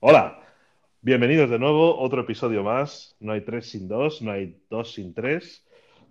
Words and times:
Hola, 0.00 0.42
bienvenidos 1.00 1.48
de 1.48 1.58
nuevo, 1.58 1.98
otro 1.98 2.20
episodio 2.20 2.62
más. 2.62 3.16
No 3.20 3.32
hay 3.32 3.40
tres 3.40 3.70
sin 3.70 3.88
dos, 3.88 4.20
no 4.20 4.32
hay 4.32 4.60
dos 4.68 4.92
sin 4.92 5.14
tres, 5.14 5.66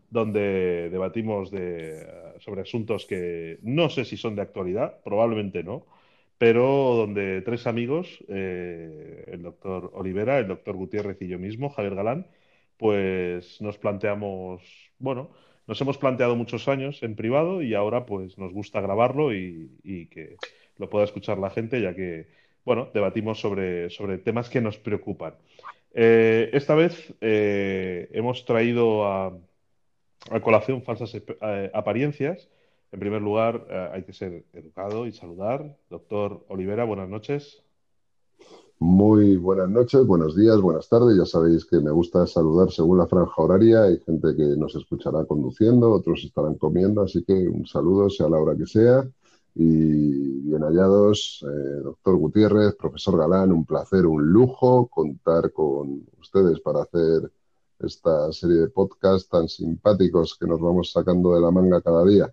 donde 0.09 0.89
debatimos 0.89 1.51
de, 1.51 2.07
sobre 2.39 2.61
asuntos 2.61 3.05
que 3.05 3.59
no 3.61 3.89
sé 3.89 4.03
si 4.03 4.17
son 4.17 4.35
de 4.35 4.41
actualidad, 4.41 4.99
probablemente 5.03 5.63
no, 5.63 5.85
pero 6.39 6.95
donde 6.95 7.43
tres 7.43 7.67
amigos, 7.67 8.23
eh, 8.27 9.25
el 9.27 9.43
doctor 9.43 9.91
Olivera, 9.93 10.39
el 10.39 10.47
doctor 10.47 10.75
Gutiérrez 10.75 11.21
y 11.21 11.27
yo 11.27 11.37
mismo, 11.37 11.69
Javier 11.69 11.93
Galán, 11.93 12.25
pues 12.79 13.61
nos 13.61 13.77
planteamos, 13.77 14.63
bueno, 14.99 15.29
nos 15.67 15.79
hemos 15.81 15.97
planteado 15.97 16.35
muchos 16.37 16.69
años 16.69 17.03
en 17.03 17.15
privado 17.15 17.61
y 17.61 17.75
ahora 17.75 18.05
pues 18.05 18.37
nos 18.37 18.53
gusta 18.53 18.79
grabarlo 18.79 19.33
y, 19.33 20.07
que 20.09 20.37
lo 20.77 20.89
pueda 20.89 21.03
escuchar 21.03 21.37
la 21.37 21.49
gente, 21.49 21.81
ya 21.81 21.93
que 21.93 22.27
bueno, 22.63 22.89
debatimos 22.93 23.39
sobre, 23.39 23.89
sobre 23.89 24.17
temas 24.17 24.49
que 24.49 24.61
nos 24.61 24.77
preocupan. 24.77 25.35
Eh, 25.93 26.49
esta 26.53 26.73
vez 26.73 27.13
eh, 27.19 28.09
hemos 28.13 28.45
traído 28.45 29.05
a, 29.05 29.37
a 30.31 30.39
colación 30.39 30.81
falsas 30.81 31.13
eh, 31.15 31.71
apariencias. 31.73 32.49
En 32.91 32.99
primer 32.99 33.21
lugar, 33.21 33.67
hay 33.93 34.03
que 34.03 34.13
ser 34.13 34.45
educado 34.53 35.05
y 35.05 35.11
saludar. 35.11 35.77
Doctor 35.89 36.45
Olivera, 36.47 36.85
buenas 36.85 37.09
noches. 37.09 37.63
Muy 38.81 39.35
buenas 39.35 39.69
noches, 39.69 40.05
buenos 40.05 40.37
días, 40.37 40.61
buenas 40.61 40.87
tardes. 40.87 41.17
Ya 41.17 41.25
sabéis 41.25 41.65
que 41.65 41.81
me 41.81 41.91
gusta 41.91 42.25
saludar 42.25 42.71
según 42.71 42.97
la 42.97 43.07
franja 43.07 43.41
horaria. 43.41 43.83
Hay 43.83 43.99
gente 43.99 44.33
que 44.37 44.55
nos 44.55 44.73
escuchará 44.73 45.25
conduciendo, 45.25 45.91
otros 45.91 46.23
estarán 46.23 46.55
comiendo, 46.55 47.01
así 47.01 47.23
que 47.25 47.33
un 47.33 47.67
saludo, 47.67 48.09
sea 48.09 48.29
la 48.29 48.37
hora 48.37 48.55
que 48.55 48.65
sea. 48.65 49.05
Y 49.53 50.41
bien 50.47 50.61
hallados, 50.61 51.43
eh, 51.45 51.81
doctor 51.83 52.15
Gutiérrez, 52.15 52.75
profesor 52.75 53.17
Galán, 53.17 53.51
un 53.51 53.65
placer, 53.65 54.05
un 54.05 54.25
lujo 54.31 54.87
contar 54.87 55.51
con 55.51 56.05
ustedes 56.17 56.61
para 56.61 56.83
hacer 56.83 57.29
esta 57.79 58.31
serie 58.31 58.57
de 58.57 58.67
podcasts 58.69 59.27
tan 59.27 59.49
simpáticos 59.49 60.37
que 60.39 60.47
nos 60.47 60.61
vamos 60.61 60.93
sacando 60.93 61.35
de 61.35 61.41
la 61.41 61.51
manga 61.51 61.81
cada 61.81 62.05
día. 62.05 62.31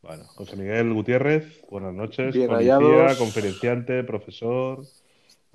Bueno, 0.00 0.24
José 0.24 0.56
Miguel 0.56 0.94
Gutiérrez, 0.94 1.62
buenas 1.70 1.92
noches, 1.92 2.32
Bien 2.34 2.48
policía, 2.48 2.76
hallados. 2.76 3.18
conferenciante, 3.18 4.04
profesor, 4.04 4.84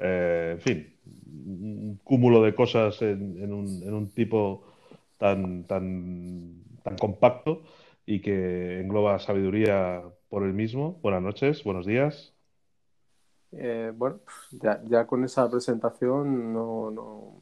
eh, 0.02 0.52
en 0.56 0.62
fin, 0.62 0.96
un 1.06 2.00
cúmulo 2.04 2.42
de 2.44 2.56
cosas 2.56 3.02
en, 3.02 3.42
en 3.44 3.54
un, 3.54 3.84
en 3.84 3.94
un 3.94 4.10
tipo 4.14 4.64
tan, 5.18 5.66
tan, 5.66 6.64
tan 6.84 6.98
compacto 6.98 7.64
y 8.06 8.22
que 8.22 8.82
engloba 8.82 9.20
sabiduría 9.20 10.04
por 10.30 10.44
el 10.44 10.54
mismo. 10.54 11.00
Buenas 11.02 11.22
noches, 11.22 11.64
buenos 11.64 11.86
días. 11.86 12.34
Eh, 13.52 13.92
bueno, 13.96 14.20
ya, 14.52 14.82
ya 14.86 15.08
con 15.08 15.24
esa 15.24 15.50
presentación 15.50 16.54
no, 16.54 16.92
no- 16.92 17.34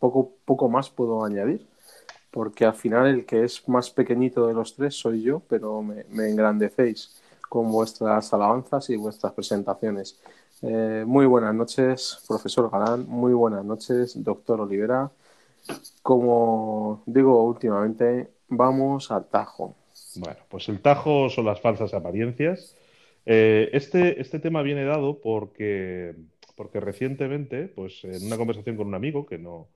poco, 0.00 0.34
poco 0.44 0.68
más 0.68 0.90
puedo 0.90 1.24
añadir, 1.24 1.66
porque 2.32 2.64
al 2.66 2.74
final 2.74 3.06
el 3.08 3.26
que 3.26 3.44
es 3.44 3.68
más 3.68 3.90
pequeñito 3.90 4.46
de 4.46 4.54
los 4.54 4.76
tres 4.76 4.94
soy 4.96 5.22
yo, 5.22 5.40
pero 5.48 5.82
me, 5.82 6.04
me 6.10 6.30
engrandecéis 6.30 7.22
con 7.48 7.70
vuestras 7.72 8.32
alabanzas 8.34 8.90
y 8.90 8.96
vuestras 8.96 9.32
presentaciones. 9.34 10.20
Eh, 10.62 11.04
muy 11.06 11.26
buenas 11.26 11.54
noches, 11.54 12.22
profesor 12.28 12.70
Galán, 12.70 13.04
muy 13.08 13.32
buenas 13.32 13.64
noches, 13.64 14.22
doctor 14.22 14.60
Olivera. 14.60 15.10
Como 16.02 17.02
digo 17.06 17.44
últimamente, 17.44 18.28
vamos 18.48 19.10
al 19.10 19.24
tajo. 19.26 19.74
Bueno, 20.16 20.38
pues 20.48 20.68
el 20.68 20.80
tajo 20.80 21.28
son 21.30 21.46
las 21.46 21.60
falsas 21.60 21.94
apariencias. 21.94 22.76
Eh, 23.26 23.70
este, 23.72 24.20
este 24.20 24.38
tema 24.38 24.62
viene 24.62 24.84
dado 24.84 25.20
porque, 25.20 26.14
porque 26.56 26.80
recientemente, 26.80 27.68
pues 27.68 28.04
en 28.04 28.24
una 28.26 28.36
conversación 28.36 28.76
con 28.76 28.86
un 28.86 28.94
amigo, 28.94 29.26
que 29.26 29.38
no, 29.38 29.66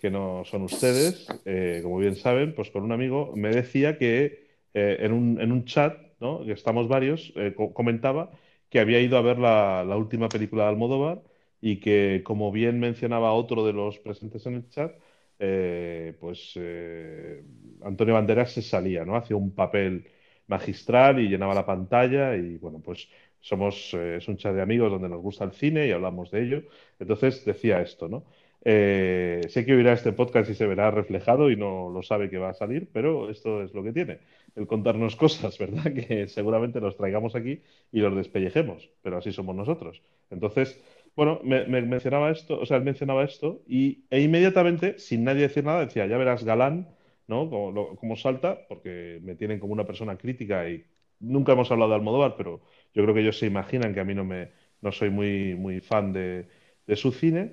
que 0.00 0.10
no 0.10 0.44
son 0.44 0.62
ustedes, 0.62 1.28
eh, 1.44 1.80
como 1.82 1.98
bien 1.98 2.16
saben, 2.16 2.54
pues 2.54 2.70
con 2.70 2.82
un 2.82 2.92
amigo 2.92 3.32
me 3.36 3.50
decía 3.50 3.98
que 3.98 4.44
en 4.74 5.12
un, 5.12 5.40
en 5.40 5.52
un 5.52 5.64
chat, 5.66 5.96
¿no? 6.18 6.44
que 6.44 6.52
estamos 6.52 6.88
varios, 6.88 7.32
co- 7.56 7.72
comentaba 7.72 8.30
que 8.74 8.80
había 8.80 9.00
ido 9.00 9.16
a 9.16 9.22
ver 9.22 9.38
la, 9.38 9.84
última 9.96 10.28
película 10.28 10.64
de 10.64 10.70
Almodóvar 10.70 11.22
y 11.60 11.78
que, 11.78 12.22
como 12.24 12.50
bien 12.50 12.80
mencionaba 12.80 13.32
otro 13.32 13.64
de 13.64 13.72
los 13.72 14.00
presentes 14.00 14.44
en 14.46 14.54
el 14.56 14.68
chat, 14.68 14.92
eh, 15.38 16.16
pues 16.20 16.54
eh, 16.56 17.44
Antonio 17.84 18.14
Banderas 18.14 18.50
se 18.50 18.62
salía, 18.62 19.04
¿no? 19.04 19.14
Hacía 19.14 19.36
un 19.36 19.54
papel 19.54 20.08
magistral 20.48 21.20
y 21.20 21.28
llenaba 21.28 21.54
la 21.54 21.64
pantalla 21.64 22.36
y 22.36 22.58
bueno, 22.58 22.80
pues 22.84 23.08
somos, 23.40 23.94
eh, 23.94 24.16
es 24.16 24.26
un 24.26 24.38
chat 24.38 24.52
de 24.54 24.62
amigos 24.62 24.90
donde 24.90 25.08
nos 25.08 25.22
gusta 25.22 25.44
el 25.44 25.52
cine 25.52 25.86
y 25.86 25.92
hablamos 25.92 26.32
de 26.32 26.42
ello. 26.42 26.62
Entonces 26.98 27.44
decía 27.44 27.80
esto, 27.80 28.08
¿no? 28.08 28.24
Eh, 28.64 29.42
sé 29.50 29.66
que 29.66 29.74
oirá 29.74 29.92
este 29.92 30.12
podcast 30.12 30.50
y 30.50 30.54
se 30.54 30.66
verá 30.66 30.90
reflejado 30.90 31.50
y 31.50 31.56
no 31.56 31.90
lo 31.90 32.02
sabe 32.02 32.30
que 32.30 32.38
va 32.38 32.50
a 32.50 32.54
salir, 32.54 32.88
pero 32.92 33.30
esto 33.30 33.62
es 33.62 33.74
lo 33.74 33.82
que 33.84 33.92
tiene, 33.92 34.20
el 34.56 34.66
contarnos 34.66 35.16
cosas, 35.16 35.58
¿verdad? 35.58 35.84
Que 35.94 36.28
seguramente 36.28 36.80
los 36.80 36.96
traigamos 36.96 37.34
aquí 37.34 37.62
y 37.92 38.00
los 38.00 38.14
despellejemos, 38.16 38.90
pero 39.02 39.18
así 39.18 39.32
somos 39.32 39.54
nosotros. 39.56 40.02
Entonces, 40.30 40.80
bueno, 41.16 41.40
me, 41.44 41.64
me 41.66 41.82
mencionaba 41.82 42.30
esto, 42.30 42.58
o 42.60 42.66
sea, 42.66 42.76
él 42.76 42.84
mencionaba 42.84 43.24
esto 43.24 43.62
y, 43.68 44.04
e 44.10 44.20
inmediatamente, 44.20 44.98
sin 44.98 45.24
nadie 45.24 45.42
decir 45.42 45.64
nada, 45.64 45.80
decía, 45.86 46.06
ya 46.06 46.16
verás 46.18 46.44
Galán, 46.44 46.88
¿no? 47.26 47.48
Como, 47.50 47.70
lo- 47.72 47.96
como 47.96 48.16
salta, 48.16 48.66
porque 48.68 49.20
me 49.22 49.34
tienen 49.34 49.58
como 49.60 49.72
una 49.72 49.86
persona 49.86 50.16
crítica 50.18 50.68
y 50.68 50.84
nunca 51.20 51.52
hemos 51.52 51.70
hablado 51.70 51.90
de 51.90 51.96
Almodóvar, 51.96 52.34
pero 52.36 52.60
yo 52.92 53.02
creo 53.02 53.14
que 53.14 53.20
ellos 53.20 53.38
se 53.38 53.46
imaginan 53.46 53.94
que 53.94 54.00
a 54.00 54.04
mí 54.04 54.14
no 54.14 54.24
me, 54.24 54.50
no 54.80 54.92
soy 54.92 55.10
muy, 55.10 55.54
muy 55.54 55.80
fan 55.80 56.12
de 56.12 56.96
su 56.96 57.12
cine, 57.12 57.52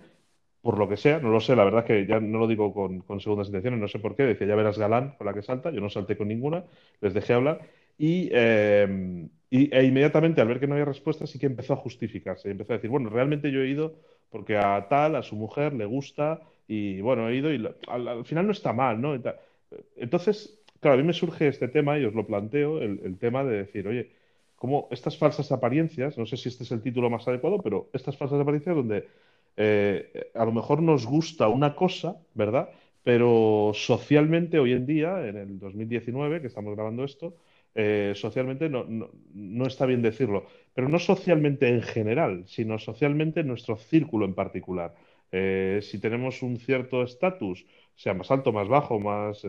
por 0.61 0.77
lo 0.77 0.87
que 0.89 0.97
sea, 0.97 1.19
no 1.19 1.29
lo 1.29 1.39
sé, 1.39 1.55
la 1.55 1.63
verdad 1.63 1.81
es 1.81 1.85
que 1.87 2.05
ya 2.07 2.19
no 2.19 2.37
lo 2.39 2.47
digo 2.47 2.73
con, 2.73 3.01
con 3.01 3.19
segundas 3.19 3.47
intenciones, 3.47 3.79
no 3.79 3.87
sé 3.87 3.99
por 3.99 4.15
qué, 4.15 4.23
decía, 4.23 4.47
ya 4.47 4.55
verás 4.55 4.77
Galán 4.77 5.15
con 5.17 5.25
la 5.27 5.33
que 5.33 5.41
salta, 5.41 5.71
yo 5.71 5.81
no 5.81 5.89
salté 5.89 6.17
con 6.17 6.27
ninguna, 6.27 6.63
les 7.01 7.13
dejé 7.13 7.33
hablar 7.33 7.61
y, 7.97 8.29
eh, 8.31 9.27
y- 9.49 9.73
e 9.75 9.83
inmediatamente 9.83 10.41
al 10.41 10.47
ver 10.47 10.59
que 10.59 10.67
no 10.67 10.73
había 10.73 10.85
respuesta 10.85 11.25
sí 11.27 11.39
que 11.39 11.47
empezó 11.47 11.73
a 11.73 11.77
justificarse, 11.77 12.47
y 12.47 12.51
empezó 12.51 12.73
a 12.73 12.75
decir, 12.77 12.89
bueno, 12.89 13.09
realmente 13.09 13.51
yo 13.51 13.61
he 13.61 13.69
ido 13.69 13.95
porque 14.29 14.57
a 14.57 14.87
tal, 14.89 15.15
a 15.15 15.23
su 15.23 15.35
mujer 15.35 15.73
le 15.73 15.85
gusta 15.85 16.41
y 16.67 17.01
bueno, 17.01 17.27
he 17.29 17.35
ido 17.35 17.53
y 17.53 17.65
al, 17.87 18.07
al 18.07 18.25
final 18.25 18.45
no 18.45 18.51
está 18.53 18.71
mal, 18.73 19.01
¿no? 19.01 19.13
Entonces, 19.95 20.59
claro, 20.79 20.95
a 20.95 20.97
mí 21.01 21.03
me 21.07 21.13
surge 21.13 21.47
este 21.47 21.67
tema 21.67 21.97
y 21.99 22.05
os 22.05 22.13
lo 22.13 22.25
planteo, 22.27 22.79
el, 22.81 22.99
el 23.03 23.17
tema 23.17 23.43
de 23.43 23.57
decir, 23.57 23.87
oye, 23.87 24.11
como 24.55 24.87
estas 24.91 25.17
falsas 25.17 25.51
apariencias, 25.51 26.17
no 26.17 26.25
sé 26.25 26.37
si 26.37 26.49
este 26.49 26.63
es 26.63 26.71
el 26.71 26.81
título 26.81 27.09
más 27.09 27.27
adecuado, 27.27 27.61
pero 27.61 27.89
estas 27.93 28.17
falsas 28.17 28.39
apariencias 28.39 28.75
donde 28.75 29.07
eh, 29.57 30.31
a 30.35 30.45
lo 30.45 30.51
mejor 30.51 30.81
nos 30.81 31.05
gusta 31.05 31.47
una 31.47 31.75
cosa, 31.75 32.17
¿verdad? 32.33 32.69
Pero 33.03 33.71
socialmente 33.73 34.59
hoy 34.59 34.73
en 34.73 34.85
día, 34.85 35.27
en 35.27 35.37
el 35.37 35.59
2019, 35.59 36.41
que 36.41 36.47
estamos 36.47 36.75
grabando 36.75 37.03
esto, 37.03 37.35
eh, 37.75 38.13
socialmente 38.15 38.69
no, 38.69 38.83
no- 38.85 39.09
no 39.33 39.65
está 39.67 39.85
bien 39.85 40.01
decirlo, 40.01 40.45
pero 40.73 40.89
no 40.89 40.99
socialmente 40.99 41.69
en 41.69 41.81
general, 41.81 42.43
sino 42.47 42.77
socialmente 42.79 43.39
en 43.41 43.47
nuestro 43.47 43.77
círculo 43.77 44.25
en 44.25 44.33
particular. 44.35 44.93
Eh, 45.31 45.79
si 45.81 45.99
tenemos 45.99 46.41
un 46.43 46.57
cierto 46.57 47.03
estatus, 47.03 47.65
sea 47.95 48.13
más 48.13 48.29
alto, 48.31 48.51
más 48.51 48.67
bajo, 48.67 48.99
más 48.99 49.43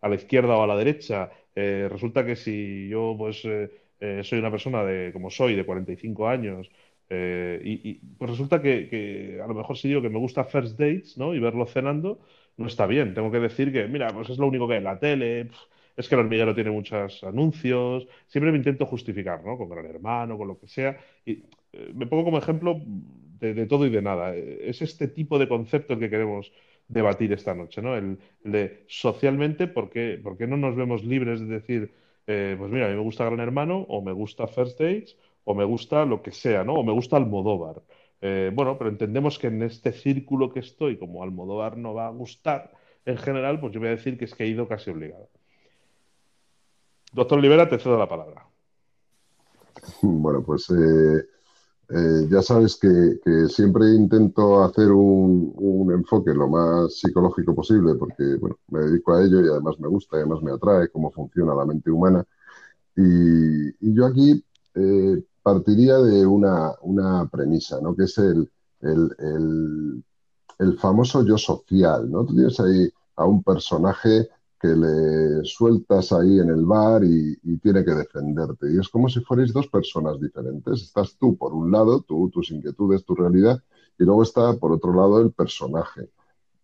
a 0.00 0.08
la 0.08 0.14
izquierda 0.14 0.56
o 0.56 0.62
a 0.62 0.66
la 0.66 0.76
derecha, 0.76 1.30
resulta 1.54 2.24
que 2.24 2.36
si 2.36 2.88
yo 2.88 3.14
pues 3.18 3.38
soy 4.22 4.38
una 4.38 4.50
persona 4.50 4.84
de, 4.84 5.12
como 5.12 5.30
soy, 5.30 5.54
de 5.56 5.64
45 5.64 6.28
años, 6.28 6.70
eh, 7.08 7.60
y, 7.64 7.94
pues 8.18 8.30
resulta 8.30 8.60
que, 8.60 9.40
a 9.42 9.46
lo 9.46 9.54
mejor 9.54 9.76
si 9.76 9.88
digo 9.88 10.02
que 10.02 10.08
me 10.08 10.18
gusta 10.18 10.44
First 10.44 10.78
Dates, 10.78 11.16
¿no? 11.18 11.34
Y 11.34 11.38
verlo 11.40 11.66
cenando, 11.66 12.20
no 12.56 12.66
está 12.66 12.86
bien. 12.86 13.14
Tengo 13.14 13.30
que 13.30 13.40
decir 13.40 13.72
que, 13.72 13.86
mira, 13.86 14.08
pues 14.08 14.30
es 14.30 14.38
lo 14.38 14.46
único 14.46 14.66
que 14.66 14.74
hay 14.74 14.78
en 14.78 14.84
la 14.84 14.98
tele, 14.98 15.48
es 15.96 16.08
que 16.08 16.14
el 16.14 16.20
hormiguero 16.22 16.54
tiene 16.54 16.70
muchos 16.70 17.22
anuncios. 17.24 18.06
Siempre 18.26 18.50
me 18.52 18.58
intento 18.58 18.86
justificar, 18.86 19.44
¿no? 19.44 19.56
Con 19.56 19.68
Gran 19.68 19.86
Hermano, 19.86 20.36
con 20.36 20.48
lo 20.48 20.58
que 20.58 20.68
sea. 20.68 20.98
Y 21.24 21.44
eh, 21.72 21.92
me 21.94 22.06
pongo 22.06 22.24
como 22.24 22.38
ejemplo 22.38 22.80
de, 23.40 23.66
todo 23.66 23.86
y 23.86 23.90
de 23.90 24.02
nada. 24.02 24.34
Eh, 24.36 24.68
Es 24.68 24.82
este 24.82 25.08
tipo 25.08 25.38
de 25.38 25.48
concepto 25.48 25.94
el 25.94 26.00
que 26.00 26.10
queremos 26.10 26.52
debatir 26.88 27.32
esta 27.32 27.54
noche, 27.54 27.82
¿no? 27.82 27.96
El, 27.96 28.18
el 28.44 28.52
de 28.52 28.84
socialmente, 28.88 29.66
¿por 29.66 29.90
qué, 29.90 30.20
por 30.22 30.36
qué 30.36 30.46
no 30.46 30.56
nos 30.56 30.76
vemos 30.76 31.04
libres 31.04 31.40
de 31.40 31.46
decir, 31.46 31.94
eh, 32.26 32.56
pues 32.58 32.70
mira, 32.70 32.86
a 32.86 32.88
mí 32.88 32.94
me 32.94 33.02
gusta 33.02 33.24
Gran 33.24 33.40
Hermano, 33.40 33.78
o 33.88 34.02
me 34.02 34.12
gusta 34.12 34.46
First 34.46 34.80
Dates, 34.80 35.16
o 35.48 35.54
me 35.54 35.64
gusta 35.64 36.04
lo 36.04 36.22
que 36.22 36.32
sea, 36.32 36.64
¿no? 36.64 36.74
O 36.74 36.82
me 36.82 36.92
gusta 36.92 37.16
Almodóvar. 37.16 37.80
Eh, 38.20 38.50
bueno, 38.52 38.76
pero 38.76 38.90
entendemos 38.90 39.38
que 39.38 39.46
en 39.46 39.62
este 39.62 39.92
círculo 39.92 40.52
que 40.52 40.60
estoy, 40.60 40.98
como 40.98 41.22
Almodóvar 41.22 41.76
no 41.76 41.94
va 41.94 42.08
a 42.08 42.10
gustar 42.10 42.72
en 43.04 43.16
general, 43.16 43.60
pues 43.60 43.72
yo 43.72 43.78
voy 43.78 43.90
a 43.90 43.92
decir 43.92 44.18
que 44.18 44.24
es 44.24 44.34
que 44.34 44.42
he 44.42 44.48
ido 44.48 44.66
casi 44.66 44.90
obligado. 44.90 45.28
Doctor 47.12 47.38
Olivera, 47.38 47.68
te 47.68 47.78
cedo 47.78 47.96
la 47.98 48.08
palabra. 48.08 48.46
Bueno, 50.02 50.42
pues 50.42 50.68
eh, 50.70 51.24
eh, 51.90 52.26
ya 52.28 52.42
sabes 52.42 52.76
que, 52.76 53.46
siempre 53.48 53.86
intento 53.94 54.64
hacer 54.64 54.90
un, 54.90 55.92
enfoque 55.92 56.34
lo 56.34 56.48
más 56.48 56.98
psicológico 56.98 57.54
posible 57.54 57.94
porque 57.94 58.34
bueno, 58.40 58.58
me 58.68 58.80
dedico 58.80 59.14
a 59.14 59.22
ello 59.22 59.40
y 59.40 59.48
además 59.48 59.78
me 59.78 59.86
gusta, 59.86 60.16
y 60.16 60.20
además 60.20 60.42
me 60.42 60.50
atrae 60.50 60.88
cómo 60.88 61.12
funciona 61.12 61.54
la 61.54 61.64
mente 61.64 61.90
humana. 61.90 62.24
Y, 62.96 63.94
yo 63.94 64.06
aquí 64.06 64.42
partiría 65.46 65.98
de 65.98 66.26
una, 66.26 66.74
premisa, 67.30 67.80
¿no? 67.80 67.94
que 67.94 68.02
es 68.02 68.18
el, 68.18 68.50
el, 68.80 70.02
el, 70.58 70.78
famoso 70.78 71.24
yo 71.24 71.38
social. 71.38 72.10
¿no? 72.10 72.24
Tú 72.26 72.34
tienes 72.34 72.58
ahí 72.58 72.90
a 73.14 73.26
un 73.26 73.44
personaje 73.44 74.28
que 74.60 74.74
le 74.74 75.44
sueltas 75.44 76.10
ahí 76.10 76.40
en 76.40 76.48
el 76.48 76.64
bar 76.64 77.04
y, 77.04 77.36
tiene 77.58 77.84
que 77.84 77.94
defenderte. 77.94 78.72
Y 78.72 78.80
es 78.80 78.88
como 78.88 79.08
si 79.08 79.20
fuerais 79.20 79.52
dos 79.52 79.68
personas 79.68 80.20
diferentes. 80.20 80.82
Estás 80.82 81.16
tú, 81.16 81.36
por 81.36 81.54
un 81.54 81.70
lado, 81.70 82.00
tú, 82.00 82.28
tus 82.28 82.50
inquietudes, 82.50 83.04
tu 83.04 83.14
realidad, 83.14 83.62
y 84.00 84.02
luego 84.02 84.24
está, 84.24 84.52
por 84.54 84.72
otro 84.72 84.92
lado, 84.92 85.20
el 85.20 85.30
personaje. 85.30 86.10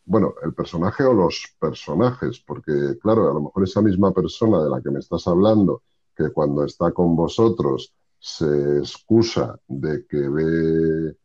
Bueno, 0.05 0.35
el 0.43 0.55
personaje 0.55 1.05
o 1.05 1.13
los 1.13 1.55
personajes, 1.61 2.41
porque, 2.45 2.99
claro, 3.01 3.31
a 3.31 3.35
lo 3.35 3.43
mejor 3.43 3.63
esa 3.63 3.81
misma 3.81 4.13
persona 4.13 4.61
de 4.61 4.71
la 4.71 4.81
que 4.81 4.91
me 4.91 4.99
estás 4.99 5.29
hablando, 5.29 5.83
que 6.17 6.31
cuando 6.31 6.65
está 6.65 6.91
con 6.91 7.15
vosotros 7.15 7.95
se 8.23 8.79
excusa 8.79 9.59
de 9.67 10.07
que 10.07 10.29
ve 10.29 11.17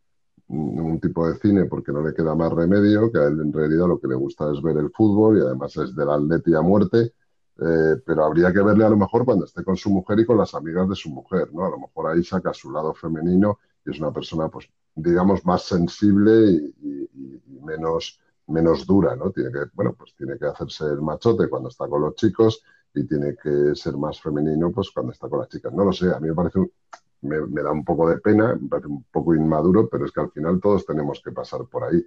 un 0.47 0.99
tipo 0.99 1.27
de 1.27 1.37
cine 1.37 1.65
porque 1.65 1.91
no 1.91 2.01
le 2.01 2.11
queda 2.11 2.33
más 2.33 2.51
remedio, 2.51 3.11
que 3.11 3.19
a 3.19 3.25
él 3.27 3.39
en 3.39 3.53
realidad 3.53 3.87
lo 3.87 3.99
que 3.99 4.07
le 4.07 4.15
gusta 4.15 4.51
es 4.51 4.63
ver 4.63 4.77
el 4.77 4.89
fútbol 4.89 5.37
y 5.37 5.41
además 5.41 5.77
es 5.77 5.95
del 5.95 6.09
Atleti 6.09 6.55
a 6.55 6.61
muerte, 6.61 7.13
eh, 7.59 8.01
pero 8.03 8.25
habría 8.25 8.51
que 8.51 8.63
verle 8.63 8.83
a 8.83 8.89
lo 8.89 8.97
mejor 8.97 9.25
cuando 9.25 9.45
esté 9.45 9.63
con 9.63 9.77
su 9.77 9.91
mujer 9.91 10.19
y 10.19 10.25
con 10.25 10.39
las 10.39 10.55
amigas 10.55 10.89
de 10.89 10.95
su 10.95 11.11
mujer, 11.11 11.53
¿no? 11.53 11.65
A 11.65 11.69
lo 11.69 11.77
mejor 11.77 12.07
ahí 12.07 12.23
saca 12.23 12.51
su 12.51 12.71
lado 12.71 12.95
femenino 12.95 13.59
y 13.85 13.91
es 13.91 13.99
una 13.99 14.11
persona, 14.11 14.49
pues, 14.49 14.67
digamos, 14.95 15.45
más 15.45 15.65
sensible 15.65 16.49
y, 16.49 17.41
menos, 17.63 18.19
menos 18.47 18.87
dura, 18.87 19.15
¿no? 19.15 19.29
Tiene 19.29 19.51
que, 19.51 19.59
bueno, 19.73 19.93
pues 19.95 20.15
tiene 20.15 20.35
que 20.39 20.45
hacerse 20.45 20.85
el 20.85 21.01
machote 21.01 21.47
cuando 21.47 21.69
está 21.69 21.87
con 21.87 22.01
los 22.01 22.15
chicos 22.15 22.63
y 22.97 23.07
tiene 23.07 23.35
que 23.35 23.75
ser 23.75 23.95
más 23.97 24.19
femenino, 24.21 24.71
pues, 24.71 24.91
cuando 24.91 25.11
está 25.11 25.29
con 25.29 25.39
las 25.39 25.49
chicas. 25.49 25.73
No 25.73 25.85
lo 25.85 25.93
sé, 25.93 26.11
a 26.13 26.19
mí 26.19 26.29
me 26.29 26.35
parece 26.35 26.59
un, 26.59 26.71
me, 27.21 27.61
da 27.61 27.71
un 27.71 27.83
poco 27.83 28.09
de 28.09 28.17
pena, 28.19 28.55
me 28.59 28.67
parece 28.67 28.87
un 28.87 29.03
poco 29.11 29.35
inmaduro, 29.35 29.87
pero 29.89 30.05
es 30.05 30.11
que 30.11 30.21
al 30.21 30.31
final 30.31 30.59
todos 30.59 30.85
tenemos 30.85 31.21
que 31.23 31.31
pasar 31.31 31.61
por 31.65 31.83
ahí. 31.83 32.05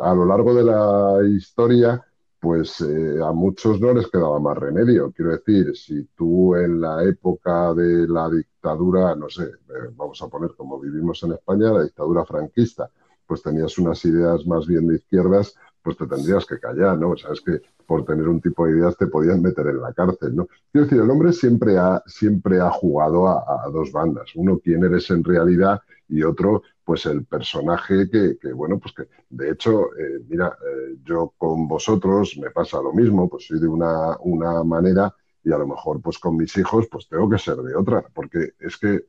A 0.00 0.14
lo 0.14 0.24
largo 0.24 0.54
de 0.54 0.64
la 0.64 1.18
historia, 1.28 2.04
pues 2.40 2.80
eh, 2.80 3.18
a 3.22 3.32
muchos 3.32 3.80
no 3.80 3.92
les 3.92 4.08
quedaba 4.08 4.38
más 4.38 4.56
remedio. 4.56 5.12
Quiero 5.12 5.32
decir, 5.32 5.76
si 5.76 6.04
tú 6.16 6.54
en 6.54 6.80
la 6.80 7.02
época 7.04 7.74
de 7.74 8.08
la 8.08 8.30
dictadura, 8.30 9.14
no 9.14 9.28
sé, 9.28 9.44
eh, 9.44 9.90
vamos 9.94 10.20
a 10.22 10.28
poner 10.28 10.54
como 10.56 10.80
vivimos 10.80 11.22
en 11.22 11.32
España, 11.32 11.72
la 11.72 11.82
dictadura 11.82 12.24
franquista, 12.24 12.90
pues 13.26 13.42
tenías 13.42 13.78
unas 13.78 14.04
ideas 14.04 14.46
más 14.46 14.66
bien 14.66 14.88
de 14.88 14.96
izquierdas, 14.96 15.54
pues 15.82 15.96
te 15.96 16.06
tendrías 16.06 16.46
que 16.46 16.58
callar, 16.58 16.98
¿no? 16.98 17.16
Sabes 17.16 17.40
que 17.40 17.60
por 17.86 18.04
tener 18.04 18.28
un 18.28 18.40
tipo 18.40 18.66
de 18.66 18.78
ideas 18.78 18.96
te 18.96 19.06
podían 19.06 19.42
meter 19.42 19.66
en 19.68 19.80
la 19.80 19.92
cárcel, 19.92 20.36
¿no? 20.36 20.46
Quiero 20.70 20.86
decir, 20.86 21.00
el 21.00 21.10
hombre 21.10 21.32
siempre 21.32 21.78
ha, 21.78 22.02
siempre 22.06 22.60
ha 22.60 22.70
jugado 22.70 23.28
a, 23.28 23.68
dos 23.72 23.92
bandas. 23.92 24.30
Uno, 24.34 24.58
quién 24.58 24.84
eres 24.84 25.10
en 25.10 25.24
realidad, 25.24 25.80
y 26.08 26.22
otro, 26.22 26.62
pues 26.84 27.06
el 27.06 27.24
personaje 27.24 28.10
que, 28.10 28.36
bueno, 28.52 28.78
pues 28.78 28.94
que 28.94 29.08
de 29.30 29.50
hecho, 29.50 29.96
eh, 29.96 30.24
mira, 30.28 30.48
eh, 30.48 30.96
yo 31.04 31.34
con 31.38 31.68
vosotros 31.68 32.36
me 32.40 32.50
pasa 32.50 32.80
lo 32.82 32.92
mismo, 32.92 33.28
pues 33.28 33.46
soy 33.46 33.60
de 33.60 33.68
una, 33.68 34.16
una 34.20 34.64
manera 34.64 35.14
y 35.42 35.52
a 35.52 35.58
lo 35.58 35.66
mejor 35.66 36.00
pues 36.02 36.18
con 36.18 36.36
mis 36.36 36.56
hijos 36.58 36.86
pues 36.90 37.08
tengo 37.08 37.28
que 37.28 37.38
ser 37.38 37.56
de 37.56 37.74
otra, 37.74 38.04
porque 38.12 38.54
es 38.58 38.76
que 38.76 39.06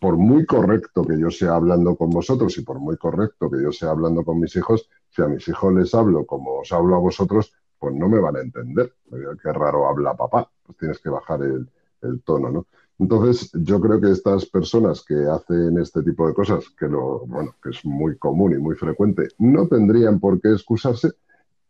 por 0.00 0.16
muy 0.16 0.46
correcto 0.46 1.04
que 1.04 1.18
yo 1.18 1.30
sea 1.30 1.54
hablando 1.54 1.96
con 1.96 2.10
vosotros 2.10 2.56
y 2.58 2.62
por 2.62 2.78
muy 2.78 2.96
correcto 2.96 3.50
que 3.50 3.62
yo 3.62 3.72
sea 3.72 3.90
hablando 3.90 4.24
con 4.24 4.40
mis 4.40 4.54
hijos, 4.56 4.88
si 5.14 5.22
a 5.22 5.26
mis 5.26 5.46
hijos 5.48 5.72
les 5.72 5.94
hablo 5.94 6.26
como 6.26 6.60
os 6.60 6.72
hablo 6.72 6.96
a 6.96 6.98
vosotros, 6.98 7.52
pues 7.78 7.94
no 7.94 8.08
me 8.08 8.18
van 8.18 8.36
a 8.36 8.40
entender. 8.40 8.92
Qué 9.42 9.52
raro 9.52 9.88
habla 9.88 10.14
papá, 10.14 10.50
pues 10.64 10.78
tienes 10.78 10.98
que 10.98 11.10
bajar 11.10 11.40
el, 11.42 11.68
tono, 12.24 12.50
¿no? 12.50 12.66
Entonces, 12.98 13.50
yo 13.54 13.80
creo 13.80 14.00
que 14.00 14.10
estas 14.10 14.46
personas 14.46 15.02
que 15.04 15.14
hacen 15.26 15.78
este 15.78 16.02
tipo 16.02 16.26
de 16.26 16.34
cosas, 16.34 16.64
que 16.78 16.86
lo, 16.86 17.26
bueno, 17.26 17.54
que 17.62 17.70
es 17.70 17.84
muy 17.84 18.18
común 18.18 18.52
y 18.52 18.58
muy 18.58 18.76
frecuente, 18.76 19.28
no 19.38 19.66
tendrían 19.66 20.20
por 20.20 20.40
qué 20.40 20.52
excusarse 20.52 21.12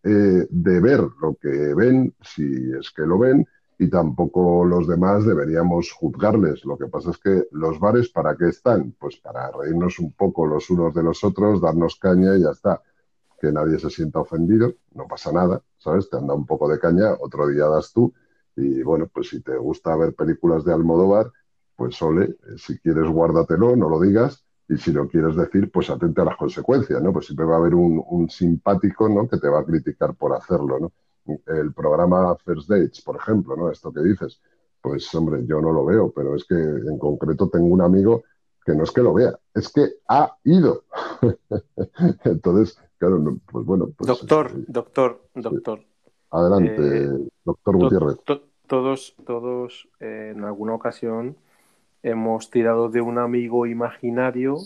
eh, 0.02 0.46
de 0.50 0.80
ver 0.80 1.00
lo 1.22 1.34
que 1.40 1.72
ven, 1.74 2.14
si 2.20 2.72
es 2.78 2.90
que 2.90 3.02
lo 3.02 3.18
ven, 3.18 3.46
y 3.78 3.88
tampoco 3.88 4.64
los 4.64 4.86
demás 4.86 5.24
deberíamos 5.24 5.92
juzgarles. 5.92 6.64
Lo 6.64 6.76
que 6.76 6.86
pasa 6.86 7.10
es 7.10 7.18
que 7.18 7.44
los 7.52 7.78
bares, 7.78 8.08
¿para 8.08 8.36
qué 8.36 8.48
están? 8.48 8.94
Pues 8.98 9.16
para 9.16 9.50
reírnos 9.52 9.98
un 9.98 10.12
poco 10.12 10.46
los 10.46 10.68
unos 10.70 10.94
de 10.94 11.02
los 11.02 11.22
otros, 11.24 11.60
darnos 11.60 11.96
caña 11.96 12.36
y 12.36 12.42
ya 12.42 12.50
está. 12.50 12.82
Que 13.44 13.52
nadie 13.52 13.78
se 13.78 13.90
sienta 13.90 14.20
ofendido, 14.20 14.72
no 14.94 15.06
pasa 15.06 15.30
nada, 15.30 15.62
¿sabes? 15.76 16.08
Te 16.08 16.16
anda 16.16 16.32
un 16.32 16.46
poco 16.46 16.66
de 16.66 16.78
caña, 16.78 17.12
otro 17.20 17.46
día 17.46 17.66
das 17.66 17.92
tú. 17.92 18.14
Y 18.56 18.82
bueno, 18.82 19.06
pues 19.12 19.28
si 19.28 19.42
te 19.42 19.54
gusta 19.58 19.94
ver 19.96 20.14
películas 20.14 20.64
de 20.64 20.72
Almodóvar, 20.72 21.30
pues 21.76 22.00
ole, 22.00 22.24
eh, 22.24 22.36
si 22.56 22.78
quieres 22.78 23.06
guárdatelo, 23.06 23.76
no 23.76 23.90
lo 23.90 24.00
digas. 24.00 24.44
Y 24.66 24.78
si 24.78 24.92
lo 24.92 25.08
quieres 25.08 25.36
decir, 25.36 25.70
pues 25.70 25.90
atente 25.90 26.22
a 26.22 26.24
las 26.24 26.38
consecuencias, 26.38 27.02
¿no? 27.02 27.12
Pues 27.12 27.26
siempre 27.26 27.44
va 27.44 27.56
a 27.56 27.58
haber 27.58 27.74
un, 27.74 28.02
un 28.08 28.30
simpático, 28.30 29.10
¿no? 29.10 29.28
Que 29.28 29.36
te 29.36 29.48
va 29.48 29.60
a 29.60 29.64
criticar 29.64 30.14
por 30.14 30.34
hacerlo, 30.34 30.78
¿no? 30.80 30.92
el 31.46 31.72
programa 31.72 32.36
First 32.36 32.68
Dates, 32.68 33.00
por 33.00 33.16
ejemplo, 33.16 33.56
¿no? 33.56 33.70
Esto 33.70 33.92
que 33.92 34.00
dices, 34.00 34.40
pues 34.80 35.14
hombre, 35.14 35.44
yo 35.46 35.60
no 35.60 35.72
lo 35.72 35.84
veo, 35.84 36.12
pero 36.14 36.36
es 36.36 36.44
que 36.44 36.54
en 36.54 36.98
concreto 36.98 37.48
tengo 37.48 37.66
un 37.66 37.80
amigo 37.80 38.24
que 38.64 38.74
no 38.74 38.84
es 38.84 38.90
que 38.90 39.02
lo 39.02 39.14
vea, 39.14 39.38
es 39.54 39.70
que 39.70 39.94
ha 40.08 40.36
ido. 40.44 40.84
Entonces, 42.24 42.78
claro, 43.06 43.38
pues 43.50 43.64
bueno. 43.66 43.88
Pues, 43.96 44.08
doctor, 44.08 44.52
doctor, 44.66 45.28
doctor. 45.34 45.80
Adelante, 46.30 46.74
eh, 46.76 47.28
doctor 47.44 47.76
Gutiérrez. 47.76 48.16
todos, 48.66 49.14
todos 49.24 49.88
eh, 50.00 50.32
en 50.34 50.44
alguna 50.44 50.74
ocasión 50.74 51.36
hemos 52.02 52.50
tirado 52.50 52.88
de 52.88 53.00
un 53.00 53.18
amigo 53.18 53.66
imaginario 53.66 54.58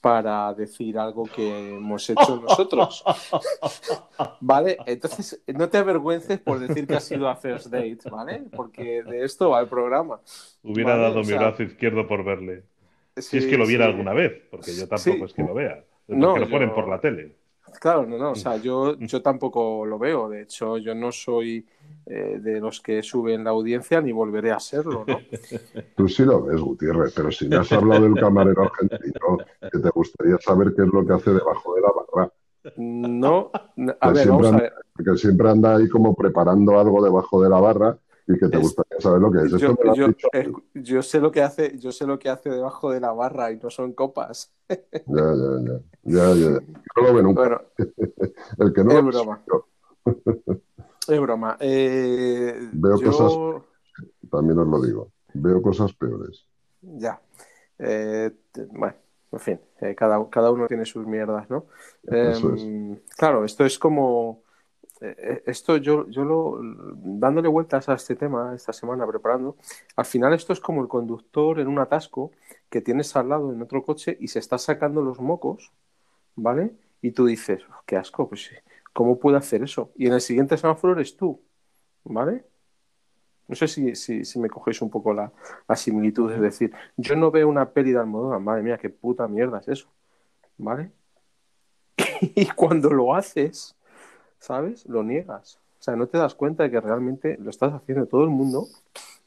para 0.00 0.52
decir 0.52 0.98
algo 0.98 1.24
que 1.24 1.76
hemos 1.76 2.10
hecho 2.10 2.36
nosotros. 2.42 3.02
¿Vale? 4.40 4.76
Entonces, 4.84 5.42
no 5.46 5.70
te 5.70 5.78
avergüences 5.78 6.40
por 6.40 6.58
decir 6.58 6.86
que 6.86 6.96
has 6.96 7.10
ido 7.10 7.26
a 7.26 7.36
First 7.36 7.68
Date, 7.68 8.10
¿vale? 8.10 8.42
Porque 8.54 9.02
de 9.02 9.24
esto 9.24 9.50
va 9.50 9.60
el 9.60 9.68
programa. 9.68 10.20
Hubiera 10.62 10.96
dado 10.96 11.22
mi 11.22 11.32
brazo 11.32 11.62
izquierdo 11.62 12.06
por 12.06 12.22
verle. 12.22 12.64
si 13.16 13.38
es 13.38 13.46
que 13.46 13.56
lo 13.56 13.66
viera 13.66 13.86
alguna 13.86 14.12
vez, 14.12 14.42
porque 14.50 14.74
yo 14.74 14.86
tampoco 14.86 15.24
es 15.24 15.32
que 15.32 15.42
lo 15.42 15.54
vea. 15.54 15.82
no, 16.08 16.34
que 16.34 16.40
lo 16.40 16.50
ponen 16.50 16.74
por 16.74 16.86
la 16.86 17.00
tele. 17.00 17.36
Claro, 17.80 18.06
no, 18.06 18.18
no, 18.18 18.32
o 18.32 18.34
sea, 18.34 18.56
yo, 18.56 18.96
yo 18.98 19.22
tampoco 19.22 19.84
lo 19.86 19.98
veo. 19.98 20.28
De 20.28 20.42
hecho, 20.42 20.78
yo 20.78 20.94
no 20.94 21.12
soy 21.12 21.66
eh, 22.06 22.38
de 22.40 22.60
los 22.60 22.80
que 22.80 23.02
suben 23.02 23.44
la 23.44 23.50
audiencia 23.50 24.00
ni 24.00 24.12
volveré 24.12 24.52
a 24.52 24.60
serlo, 24.60 25.04
¿no? 25.06 25.18
Tú 25.96 26.08
sí 26.08 26.24
lo 26.24 26.42
ves, 26.44 26.60
Gutiérrez, 26.60 27.12
pero 27.14 27.30
si 27.30 27.48
me 27.48 27.56
has 27.56 27.72
hablado 27.72 28.04
del 28.04 28.14
camarero 28.14 28.62
argentino, 28.62 29.38
que 29.72 29.78
te 29.78 29.90
gustaría 29.90 30.36
saber 30.38 30.74
qué 30.74 30.82
es 30.82 30.88
lo 30.88 31.06
que 31.06 31.12
hace 31.12 31.32
debajo 31.32 31.74
de 31.74 31.80
la 31.80 31.88
barra. 31.88 32.32
No, 32.76 33.50
a 34.00 34.10
ver, 34.10 34.28
vamos 34.28 34.52
a 34.52 34.56
ver. 34.56 34.72
Porque 34.94 35.16
siempre 35.18 35.50
anda 35.50 35.76
ahí 35.76 35.88
como 35.88 36.14
preparando 36.14 36.78
algo 36.78 37.04
debajo 37.04 37.42
de 37.42 37.50
la 37.50 37.60
barra 37.60 37.98
y 38.26 38.38
que 38.38 38.48
te 38.48 38.58
gustaría 38.58 39.00
saber 39.00 39.20
lo 39.20 39.30
que 39.30 39.38
es. 39.42 39.50
Yo, 39.52 39.76
yo, 40.74 41.02
sé 41.02 41.20
lo 41.20 41.30
que 41.30 41.42
hace, 41.42 41.78
yo 41.78 41.92
sé 41.92 42.06
lo 42.06 42.18
que 42.18 42.30
hace 42.30 42.50
debajo 42.50 42.90
de 42.90 43.00
la 43.00 43.12
barra 43.12 43.52
y 43.52 43.58
no 43.58 43.70
son 43.70 43.92
copas. 43.92 44.52
Ya, 44.68 44.76
ya, 45.06 45.60
ya. 45.64 45.80
ya, 46.02 46.34
ya. 46.34 46.50
No 46.50 47.02
lo 47.02 47.14
ve 47.14 47.22
nunca. 47.22 47.64
El 48.58 48.72
que 48.72 48.84
no 48.84 48.98
es 48.98 49.04
broma. 49.04 49.42
Es 51.06 51.20
broma. 51.20 51.58
Eh, 51.60 52.70
Veo 52.72 52.98
cosas, 52.98 53.32
también 54.30 54.58
os 54.58 54.66
lo 54.66 54.80
digo, 54.80 55.10
veo 55.34 55.60
cosas 55.60 55.92
peores. 55.92 56.46
Ya. 56.80 57.20
Eh, 57.78 58.30
bueno, 58.70 58.94
en 59.32 59.38
fin, 59.38 59.60
eh, 59.80 59.94
cada, 59.94 60.30
cada, 60.30 60.50
uno 60.50 60.66
tiene 60.66 60.86
sus 60.86 61.06
mierdas, 61.06 61.50
¿no? 61.50 61.66
Em, 62.04 62.98
claro, 63.18 63.44
esto 63.44 63.66
es 63.66 63.78
como 63.78 64.43
esto 65.00 65.76
yo, 65.76 66.08
yo 66.08 66.24
lo, 66.24 66.58
dándole 66.96 67.48
vueltas 67.48 67.88
a 67.88 67.94
este 67.94 68.16
tema 68.16 68.54
esta 68.54 68.72
semana 68.72 69.06
preparando, 69.06 69.56
al 69.96 70.04
final 70.04 70.32
esto 70.32 70.52
es 70.52 70.60
como 70.60 70.82
el 70.82 70.88
conductor 70.88 71.60
en 71.60 71.68
un 71.68 71.78
atasco 71.78 72.30
que 72.70 72.80
tienes 72.80 73.14
al 73.16 73.28
lado 73.28 73.52
en 73.52 73.60
otro 73.60 73.82
coche 73.82 74.16
y 74.20 74.28
se 74.28 74.38
está 74.38 74.58
sacando 74.58 75.02
los 75.02 75.20
mocos, 75.20 75.72
¿vale? 76.36 76.72
Y 77.02 77.12
tú 77.12 77.26
dices, 77.26 77.62
qué 77.86 77.96
asco, 77.96 78.28
pues 78.28 78.50
¿cómo 78.92 79.18
puede 79.18 79.36
hacer 79.36 79.62
eso? 79.62 79.92
Y 79.96 80.06
en 80.06 80.14
el 80.14 80.20
siguiente 80.20 80.56
semáforo 80.56 80.94
eres 80.94 81.16
tú, 81.16 81.42
¿vale? 82.04 82.44
No 83.46 83.54
sé 83.54 83.68
si, 83.68 83.94
si, 83.94 84.38
me 84.38 84.48
cogéis 84.48 84.80
un 84.80 84.90
poco 84.90 85.12
la, 85.12 85.30
similitud, 85.76 86.32
es 86.32 86.40
decir, 86.40 86.72
yo 86.96 87.14
no 87.14 87.30
veo 87.30 87.46
una 87.46 87.70
peli 87.70 87.92
de 87.92 87.98
Almodóvar, 87.98 88.40
madre 88.40 88.62
mía, 88.62 88.78
qué 88.78 88.88
puta 88.88 89.28
mierda 89.28 89.58
es 89.58 89.68
eso, 89.68 89.88
¿vale? 90.56 90.90
y 92.20 92.46
cuando 92.46 92.90
lo 92.90 93.14
haces, 93.14 93.76
¿sabes? 94.44 94.86
Lo 94.86 95.02
niegas. 95.02 95.58
O 95.80 95.82
sea, 95.82 95.96
no 95.96 96.06
te 96.06 96.18
das 96.18 96.34
cuenta 96.34 96.64
de 96.64 96.70
que 96.70 96.80
realmente 96.80 97.36
lo 97.40 97.50
estás 97.50 97.72
haciendo 97.72 98.06
todo 98.06 98.24
el 98.24 98.30
mundo. 98.30 98.66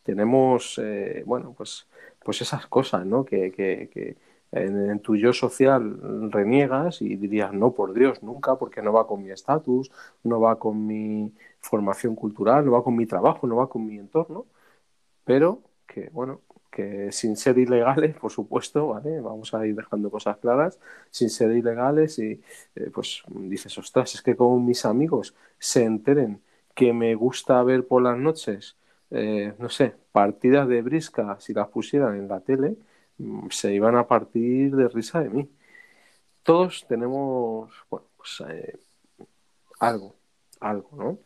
Tenemos, 0.03 0.79
eh, 0.83 1.23
bueno, 1.25 1.53
pues, 1.57 1.87
pues 2.23 2.41
esas 2.41 2.67
cosas, 2.67 3.05
¿no? 3.05 3.25
Que, 3.25 3.51
que, 3.51 4.15
en, 4.51 4.99
tu 5.01 5.15
yo 5.15 5.33
social 5.33 6.31
reniegas 6.31 7.01
y 7.01 7.15
dirías, 7.15 7.51
no, 7.53 7.71
por 7.71 7.93
Dios, 7.93 8.23
nunca, 8.23 8.55
porque 8.55 8.81
no 8.81 8.93
va 8.93 9.07
con 9.07 9.23
mi 9.23 9.31
estatus, 9.31 9.91
no 10.23 10.39
va 10.39 10.57
con 10.59 10.87
mi 10.87 11.33
formación 11.59 12.15
cultural, 12.15 12.65
no 12.65 12.71
va 12.73 12.83
con 12.83 12.95
mi 12.95 13.05
trabajo, 13.05 13.47
no 13.47 13.57
va 13.57 13.69
con 13.69 13.85
mi 13.85 13.97
entorno, 13.97 14.45
pero 15.25 15.61
que, 15.87 16.09
bueno, 16.11 16.41
que 16.77 17.11
sin 17.11 17.35
ser 17.37 17.57
ilegales, 17.57 18.15
por 18.17 18.31
supuesto, 18.31 18.87
¿vale? 18.89 19.19
Vamos 19.21 19.53
a 19.53 19.65
ir 19.67 19.75
dejando 19.75 20.11
cosas 20.11 20.37
claras, 20.37 20.79
sin 21.11 21.29
ser 21.29 21.51
ilegales 21.51 22.19
y 22.19 22.41
eh, 22.75 22.91
pues 22.93 23.23
dices, 23.29 23.77
ostras, 23.77 24.15
es 24.15 24.21
que 24.21 24.35
como 24.35 24.59
mis 24.59 24.85
amigos 24.85 25.35
se 25.59 25.83
enteren 25.83 26.41
que 26.75 26.93
me 26.93 27.15
gusta 27.15 27.63
ver 27.63 27.87
por 27.87 28.03
las 28.03 28.17
noches, 28.17 28.77
eh, 29.11 29.53
no 29.59 29.69
sé, 29.69 29.95
partidas 30.11 30.67
de 30.67 30.81
brisca, 30.81 31.37
si 31.39 31.53
las 31.53 31.69
pusieran 31.69 32.15
en 32.17 32.27
la 32.27 32.39
tele, 32.41 32.77
Mm, 33.17 33.49
se 33.49 33.73
iban 33.73 33.95
a 33.95 34.07
partir 34.07 34.75
de 34.75 34.87
risa 34.89 35.21
de 35.21 35.29
mí. 35.29 35.49
Todos 36.43 36.85
tenemos, 36.87 37.71
bueno, 37.89 38.07
pues 38.17 38.43
eh, 38.49 38.79
algo, 39.79 40.15
algo, 40.59 40.89
¿no? 40.93 41.19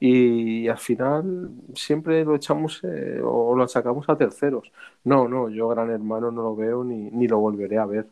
Y, 0.00 0.68
al 0.68 0.78
final 0.78 1.50
siempre 1.74 2.24
lo 2.24 2.36
echamos 2.36 2.80
eh, 2.84 3.20
o 3.22 3.56
lo 3.56 3.64
achacamos 3.64 4.08
a 4.08 4.16
terceros. 4.16 4.70
No, 5.04 5.28
no, 5.28 5.48
yo 5.50 5.68
Gran 5.68 5.90
Hermano 5.90 6.30
no 6.30 6.42
lo 6.42 6.56
veo 6.56 6.84
ni, 6.84 7.10
ni 7.10 7.28
lo 7.28 7.38
volveré 7.38 7.78
a 7.78 7.86
ver. 7.86 8.06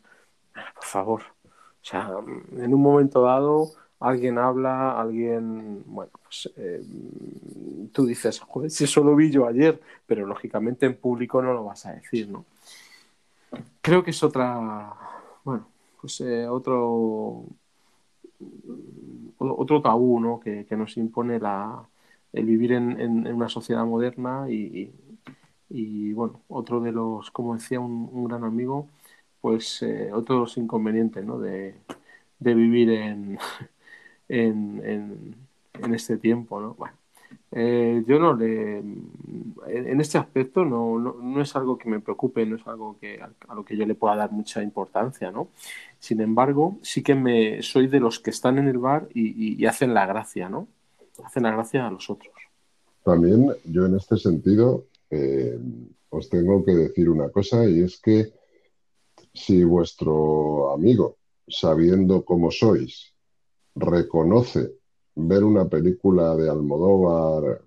Por 0.75 0.85
favor. 0.85 1.23
O 1.23 1.88
sea, 1.88 2.11
en 2.57 2.75
un 2.75 2.83
momento 2.83 3.23
dado 3.23 3.71
alguien 4.00 4.38
habla, 4.38 5.00
alguien, 5.00 5.83
bueno, 5.87 6.12
pues 6.23 6.52
eh, 6.57 6.83
tú 7.93 8.07
dices, 8.07 8.40
joder, 8.40 8.71
si 8.71 8.85
eso 8.85 9.02
lo 9.05 9.16
vi 9.16 9.31
yo 9.31 9.47
ayer, 9.47 9.81
pero 10.07 10.26
lógicamente 10.26 10.87
en 10.87 10.97
público 10.97 11.40
no 11.43 11.52
lo 11.55 11.64
vas 11.64 11.87
a 11.87 11.93
decir, 11.93 12.28
¿no? 12.28 12.45
creo 13.81 14.02
que 14.02 14.11
es 14.11 14.23
otra, 14.23 14.93
bueno, 15.45 15.69
pues 16.00 16.21
eh, 16.21 16.49
otro, 16.49 17.45
otro 19.38 19.83
tabú, 19.83 20.21
¿no? 20.21 20.40
Que, 20.40 20.66
nos 20.76 20.97
impone 20.97 21.38
la, 21.38 21.88
el 22.33 22.45
vivir 22.47 22.73
en, 22.73 23.26
una 23.26 23.49
sociedad 23.49 23.85
moderna 23.85 24.47
y, 24.50 24.93
bueno, 26.12 26.43
otro 26.49 26.81
de 26.81 26.93
los, 26.93 27.31
como 27.31 27.55
decía 27.55 27.81
un, 27.81 28.25
gran 28.28 28.45
amigo, 28.45 28.88
pues 29.40 29.83
eh, 29.83 30.11
otro 30.12 30.37
de 30.37 30.40
los 30.43 30.57
inconvenientes, 30.59 31.25
¿no? 31.25 31.38
De, 31.38 31.75
vivir 32.40 32.90
en, 32.90 33.38
en, 34.28 35.37
en, 35.83 35.95
este 35.95 36.19
tiempo, 36.19 36.61
¿no? 36.61 36.75
Bueno, 36.75 36.97
eh, 37.52 38.05
yo 38.07 38.19
no 38.19 38.35
le. 38.35 38.78
En 38.78 40.00
este 40.00 40.19
aspecto 40.19 40.64
no, 40.64 40.99
no, 40.99 41.40
es 41.40 41.57
algo 41.57 41.78
que 41.78 41.88
me 41.88 42.00
preocupe, 42.00 42.45
no 42.45 42.57
es 42.57 42.66
algo 42.66 42.99
que, 43.00 43.21
a, 43.21 43.55
lo 43.55 43.64
que 43.64 43.76
yo 43.76 43.87
le 43.87 43.95
pueda 43.95 44.16
dar 44.16 44.33
mucha 44.33 44.62
importancia, 44.62 45.31
¿no? 45.31 45.49
Sin 45.99 46.21
embargo, 46.21 46.78
sí 46.83 47.02
que 47.02 47.14
me 47.14 47.62
soy 47.62 47.87
de 47.87 48.00
los 48.00 48.21
que 48.21 48.31
están 48.31 48.59
en 48.59 48.69
el 48.69 48.78
bar 48.78 49.09
y, 49.14 49.64
hacen 49.66 49.95
la 49.95 50.07
gracia, 50.07 50.49
¿no? 50.49 50.69
Hacen 51.25 51.45
la 51.45 51.52
gracia 51.52 51.87
a 51.87 51.90
los 51.90 52.11
otros. 52.11 52.35
También 53.02 53.50
yo 53.64 53.87
en 53.87 53.97
este 53.97 54.16
sentido 54.16 54.85
eh, 55.11 55.59
os 56.11 56.28
tengo 56.28 56.64
que 56.64 56.75
decir 56.75 57.09
una 57.09 57.31
cosa 57.31 57.69
y 57.69 57.81
es 57.81 58.00
que 58.00 58.33
si 59.33 59.64
vuestro 59.64 60.73
amigo, 60.73 61.16
sabiendo 61.47 62.25
cómo 62.25 62.50
sois, 62.50 63.12
reconoce 63.75 64.73
ver 65.17 65.43
una 65.43 65.69
película 65.69 66.37
de 66.37 66.49
Almodóvar, 66.49 67.61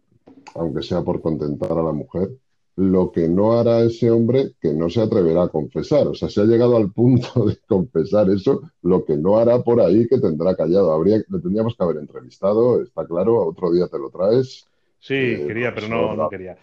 aunque 0.55 0.81
sea 0.81 1.01
por 1.01 1.21
contentar 1.21 1.71
a 1.71 1.83
la 1.83 1.91
mujer, 1.91 2.29
lo 2.75 3.11
que 3.11 3.27
no 3.27 3.59
hará 3.59 3.81
ese 3.81 4.09
hombre 4.09 4.53
que 4.61 4.73
no 4.73 4.89
se 4.89 5.01
atreverá 5.01 5.43
a 5.43 5.49
confesar. 5.49 6.07
O 6.07 6.13
sea, 6.13 6.29
se 6.29 6.41
ha 6.41 6.45
llegado 6.45 6.77
al 6.77 6.91
punto 6.93 7.45
de 7.45 7.57
confesar 7.67 8.29
eso, 8.29 8.61
lo 8.83 9.03
que 9.03 9.17
no 9.17 9.37
hará 9.37 9.61
por 9.61 9.81
ahí 9.81 10.07
que 10.07 10.19
tendrá 10.19 10.55
callado. 10.55 10.93
Habría, 10.93 11.17
le 11.17 11.39
tendríamos 11.39 11.75
que 11.75 11.83
haber 11.83 11.97
entrevistado, 11.97 12.81
está 12.81 13.05
claro, 13.05 13.45
otro 13.45 13.71
día 13.71 13.87
te 13.87 13.99
lo 13.99 14.09
traes. 14.09 14.65
Sí, 14.99 15.15
eh, 15.15 15.43
quería, 15.45 15.73
pero 15.73 15.89
no, 15.89 16.15
no 16.15 16.29
quería. 16.29 16.57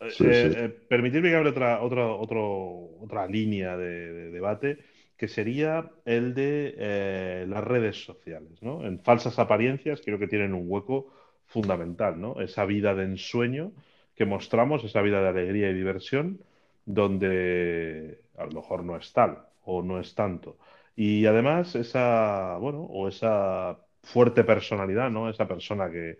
Eh, 0.00 0.10
eh, 0.20 0.68
permitirme 0.88 1.28
que 1.28 1.36
hable 1.36 1.50
otra, 1.50 1.82
otra, 1.82 2.06
otra 2.06 3.26
línea 3.26 3.76
de 3.76 4.30
debate 4.30 4.78
que 5.16 5.28
sería 5.28 5.90
el 6.04 6.34
de 6.34 6.74
eh, 6.76 7.46
las 7.48 7.64
redes 7.64 8.04
sociales. 8.04 8.62
¿no? 8.62 8.84
En 8.84 8.98
falsas 9.00 9.38
apariencias 9.38 10.00
creo 10.04 10.18
que 10.18 10.28
tienen 10.28 10.54
un 10.54 10.64
hueco 10.66 11.12
fundamental, 11.46 12.20
¿no? 12.20 12.40
esa 12.40 12.64
vida 12.64 12.94
de 12.94 13.04
ensueño 13.04 13.72
que 14.14 14.24
mostramos, 14.24 14.84
esa 14.84 15.02
vida 15.02 15.22
de 15.22 15.28
alegría 15.28 15.70
y 15.70 15.74
diversión, 15.74 16.40
donde 16.84 18.20
a 18.36 18.44
lo 18.46 18.52
mejor 18.52 18.84
no 18.84 18.96
es 18.96 19.12
tal 19.12 19.38
o 19.64 19.82
no 19.82 20.00
es 20.00 20.14
tanto. 20.14 20.58
Y 20.96 21.26
además 21.26 21.74
esa, 21.74 22.56
bueno, 22.58 22.82
o 22.82 23.08
esa 23.08 23.78
fuerte 24.02 24.44
personalidad, 24.44 25.10
¿no? 25.10 25.30
Esa 25.30 25.46
persona 25.48 25.90
que, 25.90 26.18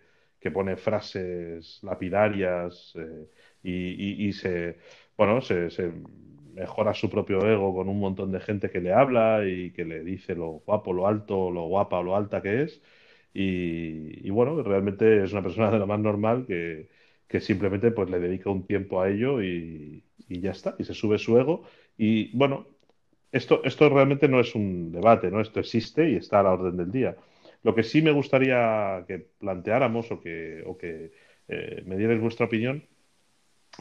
pone 0.51 0.77
frases 0.77 1.79
lapidarias 1.83 2.95
eh, 2.97 3.27
y, 3.63 4.33
se, 4.33 4.79
bueno, 5.17 5.41
se, 5.41 5.69
mejora 6.55 6.95
su 6.95 7.09
propio 7.09 7.47
ego 7.47 7.75
con 7.75 7.89
un 7.89 7.99
montón 7.99 8.33
de 8.33 8.41
gente 8.41 8.71
que 8.71 8.81
le 8.81 8.93
habla 8.93 9.47
y 9.47 9.71
que 9.73 9.85
le 9.85 10.05
dice 10.05 10.35
lo 10.35 10.63
guapo, 10.67 10.93
lo 10.93 11.07
alto, 11.07 11.51
lo 11.51 11.67
guapa 11.67 12.03
lo 12.03 12.17
alta 12.17 12.43
que 12.43 12.63
es. 12.63 12.83
Y, 13.35 14.29
bueno, 14.31 14.63
realmente 14.63 15.25
es 15.25 15.33
una 15.33 15.43
persona 15.43 15.71
de 15.71 15.79
lo 15.79 15.87
más 15.87 16.01
normal 16.01 16.47
que, 16.47 16.89
simplemente 17.41 17.91
pues 17.93 18.11
le 18.11 18.19
dedica 18.21 18.51
un 18.51 18.67
tiempo 18.67 19.01
a 19.01 19.09
ello 19.09 19.43
y, 19.43 20.05
ya 20.29 20.51
está, 20.51 20.75
y 20.79 20.85
se 20.85 20.95
sube 20.95 21.19
su 21.19 21.39
ego. 21.39 21.65
Y 21.97 22.37
bueno, 22.37 22.67
esto, 23.33 23.63
esto 23.65 23.89
realmente 23.89 24.29
no 24.29 24.41
es 24.41 24.55
un 24.55 24.93
debate, 24.93 25.31
¿no? 25.31 25.41
Esto 25.41 25.61
existe 25.61 26.11
y 26.11 26.17
está 26.17 26.41
a 26.41 26.43
la 26.43 26.53
orden 26.53 26.77
del 26.77 26.91
día. 26.93 27.17
Lo 27.62 27.75
que 27.75 27.83
sí 27.83 28.02
me 28.02 28.11
gustaría 28.12 29.04
que 29.07 29.19
planteáramos 29.38 30.11
o 30.11 30.21
que, 30.21 30.62
o 30.66 30.76
que 30.76 31.12
eh, 31.49 31.83
me 31.87 31.97
dierais 31.97 32.21
vuestra 32.21 32.47
opinión 32.47 32.87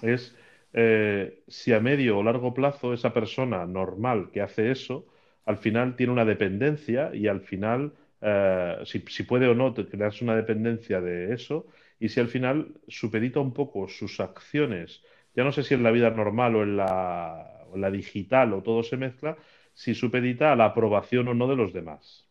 es 0.01 0.35
eh, 0.73 1.43
si 1.47 1.73
a 1.73 1.79
medio 1.79 2.17
o 2.17 2.23
largo 2.23 2.53
plazo 2.53 2.93
esa 2.93 3.13
persona 3.13 3.65
normal 3.65 4.31
que 4.31 4.41
hace 4.41 4.71
eso, 4.71 5.07
al 5.45 5.57
final 5.57 5.95
tiene 5.95 6.13
una 6.13 6.25
dependencia 6.25 7.11
y 7.13 7.27
al 7.27 7.41
final, 7.41 7.93
eh, 8.21 8.77
si, 8.85 9.23
puede 9.23 9.47
o 9.47 9.55
no 9.55 9.73
crearse 9.73 10.23
una 10.23 10.35
dependencia 10.35 11.01
de 11.01 11.33
eso, 11.33 11.67
y 11.99 12.09
si 12.09 12.19
al 12.19 12.27
final 12.29 12.73
supedita 12.87 13.39
un 13.39 13.53
poco 13.53 13.87
sus 13.87 14.19
acciones, 14.19 15.03
ya 15.35 15.43
no 15.43 15.51
sé 15.51 15.63
si 15.63 15.73
en 15.73 15.83
la 15.83 15.91
vida 15.91 16.09
normal 16.11 16.55
o 16.55 16.63
en 16.63 16.77
la, 16.77 17.65
en 17.73 17.81
la 17.81 17.91
digital 17.91 18.53
o 18.53 18.63
todo 18.63 18.83
se 18.83 18.97
mezcla, 18.97 19.37
si 19.73 19.93
supedita 19.95 20.51
a 20.51 20.55
la 20.55 20.65
aprobación 20.65 21.27
o 21.27 21.33
no 21.33 21.47
de 21.47 21.55
los 21.55 21.73
demás. 21.73 22.30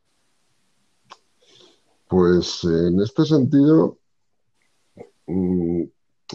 Pues 2.11 2.64
en 2.64 3.00
este 3.00 3.25
sentido, 3.25 4.00
mm, 5.29 5.83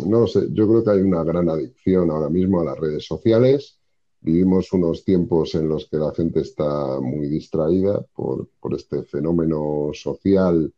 no 0.05 0.25
sé, 0.25 0.47
yo 0.53 0.69
creo 0.69 0.83
que 0.85 0.91
hay 0.91 1.01
una 1.01 1.21
gran 1.25 1.49
adicción 1.49 2.09
ahora 2.11 2.29
mismo 2.29 2.61
a 2.61 2.63
las 2.63 2.79
redes 2.79 3.05
sociales. 3.05 3.77
Vivimos 4.21 4.71
unos 4.71 5.03
tiempos 5.03 5.53
en 5.55 5.67
los 5.67 5.89
que 5.89 5.97
la 5.97 6.13
gente 6.13 6.39
está 6.39 7.01
muy 7.01 7.27
distraída 7.27 8.01
por, 8.15 8.47
este 8.71 9.03
fenómeno 9.03 9.89
social 9.93 10.73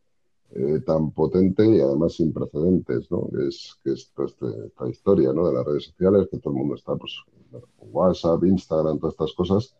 eh, 0.55 0.81
tan 0.83 1.11
potente 1.11 1.63
y 1.67 1.79
además 1.79 2.15
sin 2.15 2.33
precedentes, 2.33 3.11
¿no? 3.11 3.29
Es, 3.47 3.75
que 3.83 3.91
es 3.91 4.11
este, 4.17 4.47
esta 4.65 4.89
historia 4.89 5.31
¿no? 5.31 5.47
de 5.47 5.53
las 5.53 5.65
redes 5.65 5.85
sociales, 5.85 6.27
que 6.31 6.39
todo 6.39 6.53
el 6.53 6.59
mundo 6.59 6.75
está, 6.75 6.95
pues, 6.95 7.13
WhatsApp, 7.77 8.43
Instagram, 8.45 8.97
todas 8.97 9.13
estas 9.13 9.33
cosas. 9.33 9.75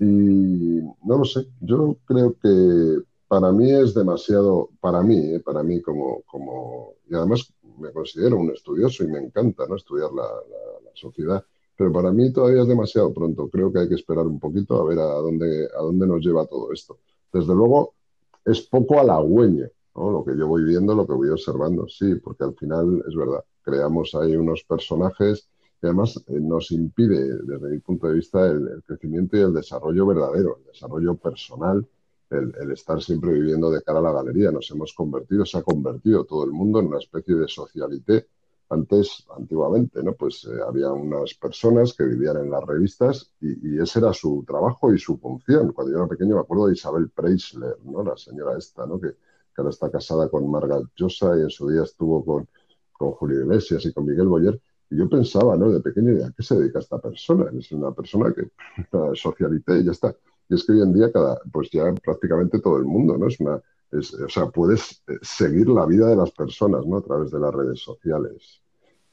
Y 0.00 0.80
no 1.04 1.18
lo 1.18 1.24
sé, 1.24 1.46
yo 1.60 1.96
creo 2.06 2.34
que 2.42 3.11
para 3.32 3.50
mí 3.50 3.70
es 3.70 3.94
demasiado, 3.94 4.68
para 4.78 5.02
mí, 5.02 5.16
eh, 5.16 5.40
para 5.40 5.62
mí 5.62 5.80
como, 5.80 6.20
como, 6.30 6.96
y 7.08 7.14
además 7.14 7.50
me 7.78 7.90
considero 7.90 8.36
un 8.36 8.50
estudioso 8.50 9.04
y 9.04 9.06
me 9.06 9.20
encanta 9.20 9.66
¿no? 9.66 9.76
estudiar 9.76 10.12
la, 10.12 10.28
sociedad, 10.92 11.42
pero 11.74 11.90
para 11.90 12.12
mí 12.12 12.30
todavía 12.30 12.60
es 12.60 12.68
demasiado 12.68 13.10
pronto. 13.14 13.48
Creo 13.48 13.72
que 13.72 13.78
hay 13.78 13.88
que 13.88 13.94
esperar 13.94 14.26
un 14.26 14.38
poquito 14.38 14.78
a 14.78 14.84
ver 14.84 14.98
a 14.98 15.14
dónde, 15.14 15.66
a 15.74 15.80
dónde 15.80 16.06
nos 16.06 16.20
lleva 16.20 16.44
todo 16.44 16.70
esto. 16.74 16.98
Desde 17.32 17.54
luego, 17.54 17.94
es 18.44 18.60
poco 18.60 19.00
halagüeño 19.00 19.66
¿no? 19.96 20.10
lo 20.10 20.22
que 20.22 20.36
yo 20.36 20.46
voy 20.46 20.64
viendo, 20.64 20.94
lo 20.94 21.06
que 21.06 21.14
voy 21.14 21.30
observando, 21.30 21.88
sí, 21.88 22.16
porque 22.16 22.44
al 22.44 22.54
final 22.54 23.02
es 23.08 23.16
verdad, 23.16 23.42
creamos 23.62 24.14
ahí 24.14 24.36
unos 24.36 24.62
personajes 24.64 25.48
que 25.80 25.86
además 25.86 26.22
eh, 26.26 26.38
nos 26.38 26.70
impide, 26.70 27.38
desde 27.44 27.70
mi 27.70 27.78
punto 27.78 28.08
de 28.08 28.14
vista, 28.16 28.46
el 28.46 28.82
crecimiento 28.86 29.38
y 29.38 29.40
el 29.40 29.54
desarrollo 29.54 30.04
verdadero, 30.04 30.58
el 30.58 30.66
desarrollo 30.66 31.14
personal 31.14 31.88
el, 32.32 32.70
estar 32.70 33.02
siempre 33.02 33.32
viviendo 33.32 33.70
de 33.70 33.82
cara 33.82 33.98
a 33.98 34.02
la 34.02 34.12
galería. 34.12 34.50
Nos 34.50 34.70
hemos 34.70 34.92
convertido, 34.94 35.44
se 35.44 35.58
ha 35.58 35.62
convertido 35.62 36.24
todo 36.24 36.44
el 36.44 36.52
mundo 36.52 36.80
en 36.80 36.86
una 36.86 36.98
especie 36.98 37.34
de 37.34 37.48
socialité. 37.48 38.26
Antes, 38.70 39.26
antiguamente, 39.36 40.02
¿no? 40.02 40.14
Pues 40.14 40.46
eh, 40.46 40.60
había 40.66 40.90
unas 40.90 41.34
personas 41.34 41.92
que 41.92 42.04
vivían 42.04 42.38
en 42.38 42.50
las 42.50 42.64
revistas 42.64 43.30
y, 43.38 43.78
ese 43.78 43.98
era 43.98 44.14
su 44.14 44.44
trabajo 44.46 44.94
y 44.94 44.98
su 44.98 45.18
función. 45.18 45.72
Cuando 45.72 45.92
yo 45.92 45.98
era 45.98 46.08
pequeño 46.08 46.36
me 46.36 46.40
acuerdo 46.40 46.68
de 46.68 46.72
Isabel 46.72 47.10
Preisler, 47.10 47.76
¿no? 47.84 48.02
La 48.02 48.16
señora 48.16 48.56
esta, 48.56 48.86
¿no? 48.86 48.98
Que, 48.98 49.08
ahora 49.58 49.68
está 49.68 49.90
casada 49.90 50.30
con 50.30 50.50
Margaret 50.50 50.86
Llosa 50.96 51.36
y 51.36 51.42
en 51.42 51.50
su 51.50 51.68
día 51.68 51.82
estuvo 51.82 52.24
con, 52.24 52.48
con 52.92 53.12
Julio 53.12 53.42
Iglesias 53.42 53.84
y 53.84 53.92
con 53.92 54.06
Miguel 54.06 54.28
Boyer. 54.28 54.58
Y 54.88 54.96
yo 54.96 55.08
pensaba, 55.08 55.54
¿no? 55.58 55.70
De 55.70 55.80
pequeño, 55.80 56.24
¿a 56.24 56.32
qué 56.32 56.42
se 56.42 56.56
dedica 56.56 56.78
esta 56.78 56.98
persona? 56.98 57.50
Es 57.58 57.70
una 57.72 57.92
persona 57.92 58.32
que 58.34 58.52
socialite 59.14 59.80
y 59.80 59.84
ya 59.84 59.92
está. 59.92 60.16
Y 60.52 60.54
es 60.54 60.64
que 60.64 60.72
hoy 60.72 60.82
en 60.82 60.92
día, 60.92 61.10
cada, 61.10 61.40
pues 61.50 61.70
ya 61.70 61.94
prácticamente 61.94 62.60
todo 62.60 62.76
el 62.76 62.84
mundo, 62.84 63.16
¿no? 63.16 63.26
Es 63.26 63.40
una, 63.40 63.56
o 63.56 64.28
sea, 64.28 64.50
puedes 64.50 65.02
eh, 65.08 65.16
seguir 65.22 65.66
la 65.70 65.86
vida 65.86 66.08
de 66.08 66.16
las 66.16 66.30
personas, 66.32 66.84
¿no? 66.84 66.98
A 66.98 67.02
través 67.02 67.30
de 67.30 67.40
las 67.40 67.54
redes 67.54 67.80
sociales. 67.80 68.60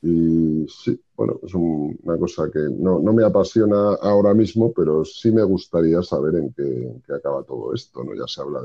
Y 0.01 0.65
sí, 0.67 1.01
bueno, 1.15 1.39
es 1.41 1.53
una 1.53 2.17
cosa 2.17 2.50
que 2.51 2.60
no, 2.60 3.00
me 3.00 3.24
apasiona 3.24 3.93
ahora 4.01 4.34
mismo, 4.34 4.74
pero 4.74 5.05
sí 5.05 5.31
me 5.31 5.43
gustaría 5.43 6.01
saber 6.03 6.36
en 6.36 6.51
qué, 6.51 7.13
acaba 7.13 7.43
todo 7.43 7.74
esto, 7.74 8.03
¿no? 8.03 8.13
Ya 8.13 8.27
se 8.27 8.41
habla 8.41 8.60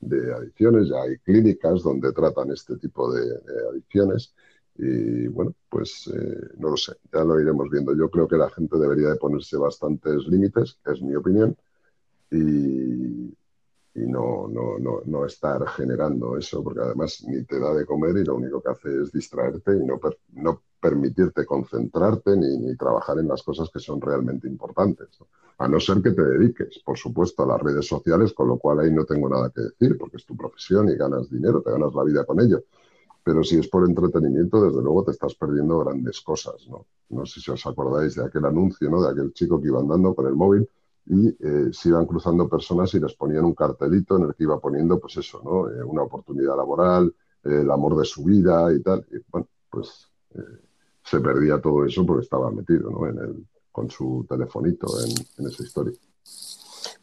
de, 0.00 0.34
adicciones, 0.34 0.90
ya 0.90 1.00
hay 1.04 1.16
clínicas 1.18 1.82
donde 1.82 2.12
tratan 2.12 2.50
este 2.50 2.76
tipo 2.76 3.10
de, 3.10 3.22
adicciones 3.70 4.34
y 4.76 5.28
bueno, 5.28 5.54
pues 5.70 6.10
eh, 6.14 6.56
no 6.58 6.70
lo 6.70 6.76
sé, 6.76 6.92
ya 7.10 7.24
lo 7.24 7.40
iremos 7.40 7.70
viendo. 7.70 7.96
Yo 7.96 8.10
creo 8.10 8.28
que 8.28 8.36
la 8.36 8.50
gente 8.50 8.76
debería 8.76 9.08
de 9.08 9.16
ponerse 9.16 9.56
bastantes 9.56 10.26
límites, 10.26 10.78
es 10.84 11.00
mi 11.00 11.14
opinión, 11.14 11.56
y, 12.32 13.34
no, 13.94 14.48
no, 14.48 14.78
no, 14.78 15.02
no, 15.04 15.26
estar 15.26 15.66
generando 15.68 16.36
eso, 16.36 16.62
porque 16.62 16.80
además 16.80 17.22
ni 17.26 17.44
te 17.44 17.60
da 17.60 17.74
de 17.74 17.84
comer 17.84 18.16
y 18.16 18.24
lo 18.24 18.36
único 18.36 18.62
que 18.62 18.70
hace 18.70 19.02
es 19.02 19.12
distraerte 19.12 19.76
y 19.76 19.84
no, 19.84 20.00
no 20.32 20.62
permitirte 20.80 21.44
concentrarte 21.44 22.36
ni, 22.36 22.56
ni, 22.58 22.76
trabajar 22.76 23.18
en 23.18 23.28
las 23.28 23.42
cosas 23.42 23.70
que 23.70 23.80
son 23.80 24.00
realmente 24.00 24.48
importantes. 24.48 25.08
A 25.58 25.68
no 25.68 25.78
ser 25.78 26.02
que 26.02 26.12
te 26.12 26.22
dediques, 26.22 26.80
por 26.84 26.96
supuesto, 26.96 27.42
a 27.42 27.46
las 27.46 27.60
redes 27.60 27.86
sociales, 27.86 28.32
con 28.32 28.48
lo 28.48 28.58
cual 28.58 28.80
ahí 28.80 28.90
no 28.90 29.04
tengo 29.04 29.28
nada 29.28 29.52
que 29.54 29.60
decir, 29.62 29.98
porque 29.98 30.16
es 30.16 30.26
tu 30.26 30.36
profesión 30.36 30.88
y 30.88 30.96
ganas 30.96 31.30
dinero, 31.30 31.62
te 31.62 31.70
ganas 31.70 31.94
la 31.94 32.02
vida 32.02 32.24
con 32.24 32.40
ello. 32.40 32.64
Pero 33.22 33.44
si 33.44 33.58
es 33.58 33.68
por 33.68 33.86
entretenimiento, 33.86 34.64
desde 34.64 34.82
luego 34.82 35.04
te 35.04 35.12
estás 35.12 35.34
perdiendo 35.34 35.78
grandes 35.78 36.20
cosas. 36.22 36.66
No, 36.68 36.86
no 37.10 37.26
sé 37.26 37.40
si 37.40 37.50
os 37.50 37.64
acordáis 37.66 38.16
de 38.16 38.24
aquel 38.24 38.44
anuncio, 38.46 38.90
¿no? 38.90 39.02
de 39.02 39.10
aquel 39.10 39.32
chico 39.32 39.60
que 39.60 39.68
iba 39.68 39.78
andando 39.78 40.14
con 40.14 40.26
el 40.26 40.34
móvil 40.34 40.68
y 41.06 41.28
eh, 41.28 41.70
se 41.72 41.88
iban 41.88 42.06
cruzando 42.06 42.48
personas 42.48 42.94
y 42.94 43.00
les 43.00 43.14
ponían 43.14 43.44
un 43.44 43.54
cartelito 43.54 44.16
en 44.16 44.24
el 44.24 44.34
que 44.34 44.44
iba 44.44 44.58
poniendo, 44.60 45.00
pues 45.00 45.16
eso, 45.16 45.40
¿no? 45.44 45.68
Eh, 45.68 45.82
una 45.82 46.02
oportunidad 46.02 46.56
laboral, 46.56 47.14
eh, 47.44 47.60
el 47.62 47.70
amor 47.70 47.96
de 47.96 48.04
su 48.04 48.24
vida 48.24 48.72
y 48.72 48.80
tal. 48.80 49.04
Y 49.10 49.16
bueno, 49.30 49.48
pues 49.68 50.08
se 51.04 51.20
perdía 51.20 51.60
todo 51.60 51.84
eso 51.84 52.06
porque 52.06 52.24
estaba 52.24 52.50
metido, 52.50 52.90
¿no? 52.90 53.06
En 53.08 53.18
el, 53.18 53.46
con 53.72 53.90
su 53.90 54.24
telefonito 54.28 54.86
en, 55.00 55.46
esa 55.46 55.62
historia. 55.62 55.92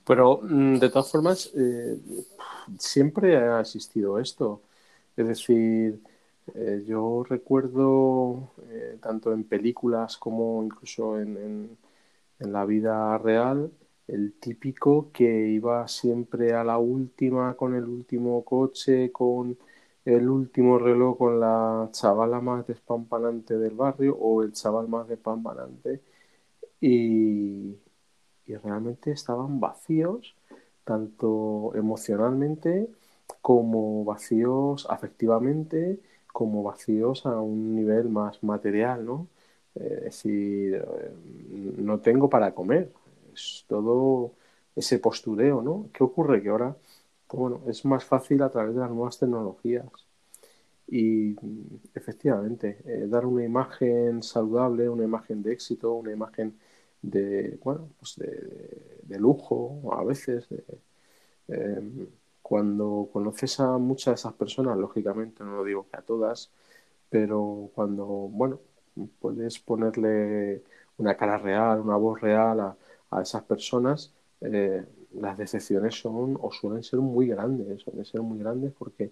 Pero, 0.06 0.39
mm, 0.41 0.77
de 0.77 0.89
todas 0.89 1.12
formas, 1.12 1.51
siempre 2.77 3.38
ha 3.38 3.60
existido 3.60 4.18
esto. 4.18 4.62
Es 5.15 5.27
decir, 5.27 6.01
yo 6.88 7.24
recuerdo, 7.27 8.51
tanto 9.01 9.34
en 9.34 9.44
películas 9.44 10.18
como 10.18 10.63
incluso 10.63 11.20
en, 11.20 11.77
en 12.39 12.53
la 12.53 12.65
vida 12.65 13.18
real, 13.18 13.72
el 14.13 14.34
típico 14.39 15.12
que 15.13 15.50
iba 15.50 15.88
siempre 15.88 16.54
a 16.54 16.63
la 16.63 16.78
última 16.78 17.56
con 17.56 17.75
el 17.75 17.86
último 17.86 18.44
coche, 18.46 19.12
con 19.12 19.58
el 20.06 20.30
último 20.30 20.80
reloj, 20.80 21.18
con 21.18 21.39
la 21.39 21.89
chavala 21.92 22.42
más 22.42 22.66
despampanante 22.68 23.58
del 23.58 23.75
barrio 23.75 24.16
o 24.18 24.44
el 24.44 24.54
chaval 24.54 24.88
más 24.88 25.08
despampanante 25.08 26.01
y, 26.82 27.75
y 28.48 28.56
realmente 28.63 29.12
estaban 29.12 29.60
vacíos, 29.60 30.36
tanto 30.84 31.72
emocionalmente 31.75 32.89
como 33.42 34.04
vacíos 34.06 34.88
afectivamente, 34.89 36.00
como 36.34 36.63
vacíos 36.63 37.25
a 37.25 37.39
un 37.42 37.75
nivel 37.75 38.10
más 38.10 38.44
material, 38.44 39.06
¿no? 39.06 39.28
Es 39.75 40.01
decir, 40.04 40.75
eh, 40.75 41.12
no 41.78 42.00
tengo 42.00 42.30
para 42.30 42.54
comer, 42.54 42.92
todo 43.67 44.34
ese 44.75 45.00
postureo, 45.00 45.62
¿no? 45.62 45.89
¿Qué 45.93 46.03
ocurre? 46.03 46.41
Que 46.41 46.50
ahora, 46.50 46.75
pues 47.27 47.39
bueno, 47.39 47.62
es 47.67 47.86
más 47.86 48.03
fácil 48.05 48.41
a 48.43 48.50
través 48.50 48.75
de 48.75 48.81
las 48.81 48.91
nuevas 48.91 49.19
tecnologías. 49.19 49.86
Y 50.88 51.36
efectivamente, 51.93 52.79
eh, 52.86 53.05
dar 53.08 53.25
una 53.25 53.43
imagen 53.46 54.24
saludable, 54.24 54.89
una 54.89 55.03
imagen 55.03 55.43
de 55.43 55.53
éxito, 55.53 55.93
una 55.93 56.12
imagen 56.12 56.58
de, 57.02 57.60
bueno, 57.63 57.89
pues 57.99 58.15
de, 58.17 59.19
lujo 59.19 59.93
a 59.93 60.04
veces. 60.04 60.47
Em, 61.47 62.08
cuando 62.41 63.10
conoces 63.13 63.60
a 63.60 63.78
muchas 63.78 64.13
de 64.13 64.15
esas 64.15 64.34
personas, 64.34 64.78
lógicamente 64.78 65.43
no 65.43 65.58
lo 65.58 65.63
digo 65.63 65.88
que 65.89 65.97
a 65.97 66.02
todas, 66.02 66.52
pero 67.10 67.71
cuando, 67.75 68.06
bueno, 68.06 68.60
puedes 69.19 69.60
ponerle 69.60 70.63
una 70.97 71.15
cara 71.17 71.38
real, 71.38 71.82
una 71.82 71.97
voz 71.97 72.21
real 72.21 72.60
a, 72.60 72.78
a 73.12 73.22
esas 73.22 73.43
personas, 73.43 74.13
eh, 74.41 74.86
las 75.13 75.38
decepciones 75.38 75.95
son 76.00 76.38
o 76.41 76.52
suelen 76.52 76.84
ser 76.84 77.00
muy 77.00 77.28
grandes, 77.28 77.82
suelen 77.82 78.06
ser 78.06 78.22
muy 78.22 78.39
grandes 78.39 78.74
porque 78.78 79.12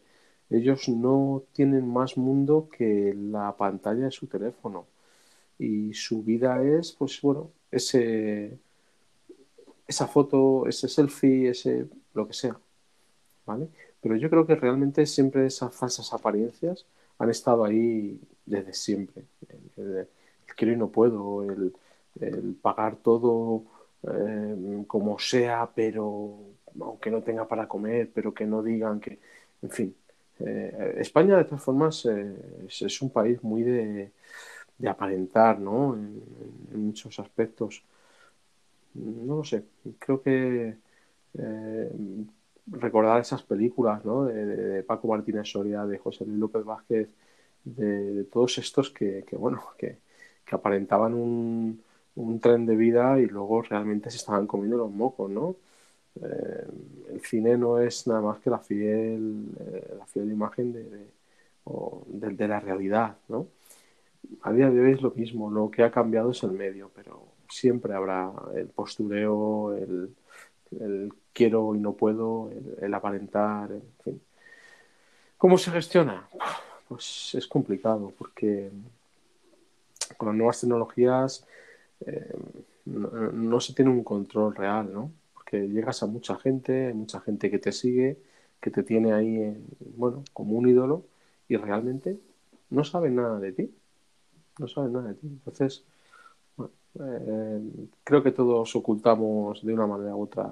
ellos 0.49 0.87
no 0.89 1.43
tienen 1.53 1.87
más 1.91 2.17
mundo 2.17 2.69
que 2.71 3.13
la 3.15 3.55
pantalla 3.57 4.05
de 4.05 4.11
su 4.11 4.27
teléfono 4.27 4.85
y 5.59 5.93
su 5.93 6.23
vida 6.23 6.63
es, 6.63 6.93
pues 6.93 7.19
bueno, 7.21 7.51
ese, 7.71 8.57
esa 9.87 10.07
foto, 10.07 10.67
ese 10.67 10.87
selfie, 10.87 11.49
ese 11.49 11.87
lo 12.13 12.27
que 12.27 12.33
sea, 12.33 12.57
¿vale? 13.45 13.67
Pero 14.01 14.15
yo 14.15 14.29
creo 14.29 14.45
que 14.45 14.55
realmente 14.55 15.05
siempre 15.05 15.45
esas 15.45 15.75
falsas 15.75 16.13
apariencias 16.13 16.85
han 17.19 17.29
estado 17.29 17.65
ahí 17.65 18.19
desde 18.45 18.73
siempre. 18.73 19.23
El, 19.77 20.07
quiero 20.55 20.73
y 20.73 20.77
no 20.77 20.89
puedo, 20.89 21.43
el, 21.43 21.73
el 22.19 22.55
pagar 22.61 22.95
todo 22.97 23.63
eh, 24.03 24.83
como 24.87 25.17
sea, 25.19 25.69
pero 25.73 26.39
aunque 26.79 27.09
no 27.11 27.23
tenga 27.23 27.47
para 27.47 27.67
comer, 27.67 28.11
pero 28.13 28.33
que 28.33 28.45
no 28.45 28.61
digan 28.61 28.99
que, 28.99 29.19
en 29.61 29.69
fin. 29.69 29.95
Eh, 30.39 30.97
España, 30.99 31.37
de 31.37 31.45
todas 31.45 31.63
formas, 31.63 32.05
eh, 32.05 32.35
es, 32.67 33.01
un 33.01 33.09
país 33.09 33.41
muy 33.43 33.63
de, 33.63 34.11
aparentar, 34.87 35.59
¿no? 35.59 35.95
En, 35.95 36.21
muchos 36.73 37.19
aspectos. 37.19 37.83
No 38.93 39.37
lo 39.37 39.43
sé, 39.43 39.63
creo 39.99 40.21
que 40.21 40.75
recordar 42.67 43.21
esas 43.21 43.43
películas, 43.43 44.03
¿no? 44.05 44.25
De, 44.25 44.83
Paco 44.83 45.07
Martínez 45.07 45.49
Soria, 45.49 45.85
de 45.85 45.97
José 45.97 46.25
Luis 46.25 46.39
López 46.39 46.63
Vázquez, 46.65 47.09
de, 47.63 48.23
todos 48.25 48.57
estos 48.59 48.91
que, 48.91 49.23
que 49.27 49.35
bueno, 49.35 49.63
que 49.77 49.97
aparentaban 50.51 51.13
un, 51.13 51.81
un 52.17 52.39
tren 52.39 52.65
de 52.65 52.75
vida 52.75 53.19
y 53.19 53.27
luego 53.27 53.61
realmente 53.61 54.09
se 54.09 54.17
estaban 54.17 54.47
comiendo 54.47 54.77
los 54.77 54.91
mocos, 54.91 55.29
¿no? 55.29 55.55
Eh, 56.21 56.67
el 57.13 57.21
cine 57.21 57.57
no 57.57 57.79
es 57.79 58.07
nada 58.07 58.21
más 58.21 58.39
que 58.39 58.49
la 58.49 58.59
fiel, 58.59 59.45
eh, 59.59 59.95
la 59.97 60.05
fiel 60.07 60.31
imagen 60.31 60.73
de, 60.73 61.07
de, 62.07 62.47
la 62.47 62.59
realidad, 62.59 63.17
¿no? 63.27 63.47
A 64.41 64.51
día 64.51 64.69
de 64.69 64.81
hoy 64.81 64.93
es 64.93 65.01
lo 65.01 65.11
mismo, 65.11 65.51
lo 65.51 65.69
que 65.69 65.83
ha 65.83 65.91
cambiado 65.91 66.31
es 66.31 66.41
el 66.43 66.51
medio, 66.51 66.89
pero 66.95 67.23
siempre 67.49 67.93
habrá 67.93 68.31
el 68.55 68.67
postureo, 68.67 69.75
el, 69.75 70.13
quiero 71.33 71.75
y 71.75 71.79
no 71.79 71.93
puedo, 71.93 72.49
el, 72.81 72.93
aparentar, 72.93 73.71
en 73.71 73.83
fin. 74.03 74.21
¿Cómo 75.37 75.57
se 75.57 75.71
gestiona? 75.71 76.27
Pues 76.87 77.35
es 77.35 77.47
complicado 77.47 78.11
porque 78.17 78.71
con 80.17 80.29
las 80.29 80.35
nuevas 80.35 80.59
tecnologías 80.59 81.45
eh, 82.05 82.33
no, 82.85 83.59
se 83.59 83.73
tiene 83.73 83.91
un 83.91 84.03
control 84.03 84.55
real, 84.55 84.91
¿no? 84.93 85.11
Porque 85.33 85.67
llegas 85.67 86.03
a 86.03 86.07
mucha 86.07 86.37
gente, 86.37 86.87
hay 86.87 86.93
mucha 86.93 87.19
gente 87.21 87.49
que 87.51 87.59
te 87.59 87.71
sigue, 87.71 88.17
que 88.61 88.71
te 88.71 88.83
tiene 88.83 89.13
ahí, 89.13 89.55
bueno, 89.95 90.23
como 90.33 90.57
un 90.57 90.69
ídolo 90.69 91.05
y 91.47 91.57
realmente 91.57 92.19
no 92.69 92.83
saben 92.83 93.15
nada 93.15 93.39
de 93.39 93.51
ti. 93.53 93.73
No 94.59 94.67
saben 94.67 94.93
nada 94.93 95.09
de 95.09 95.15
ti. 95.15 95.27
Entonces, 95.27 95.83
eh, 96.99 97.61
creo 98.03 98.23
que 98.23 98.31
todos 98.31 98.75
ocultamos 98.75 99.63
de 99.63 99.73
una 99.73 99.87
manera 99.87 100.15
u 100.15 100.23
otra 100.23 100.51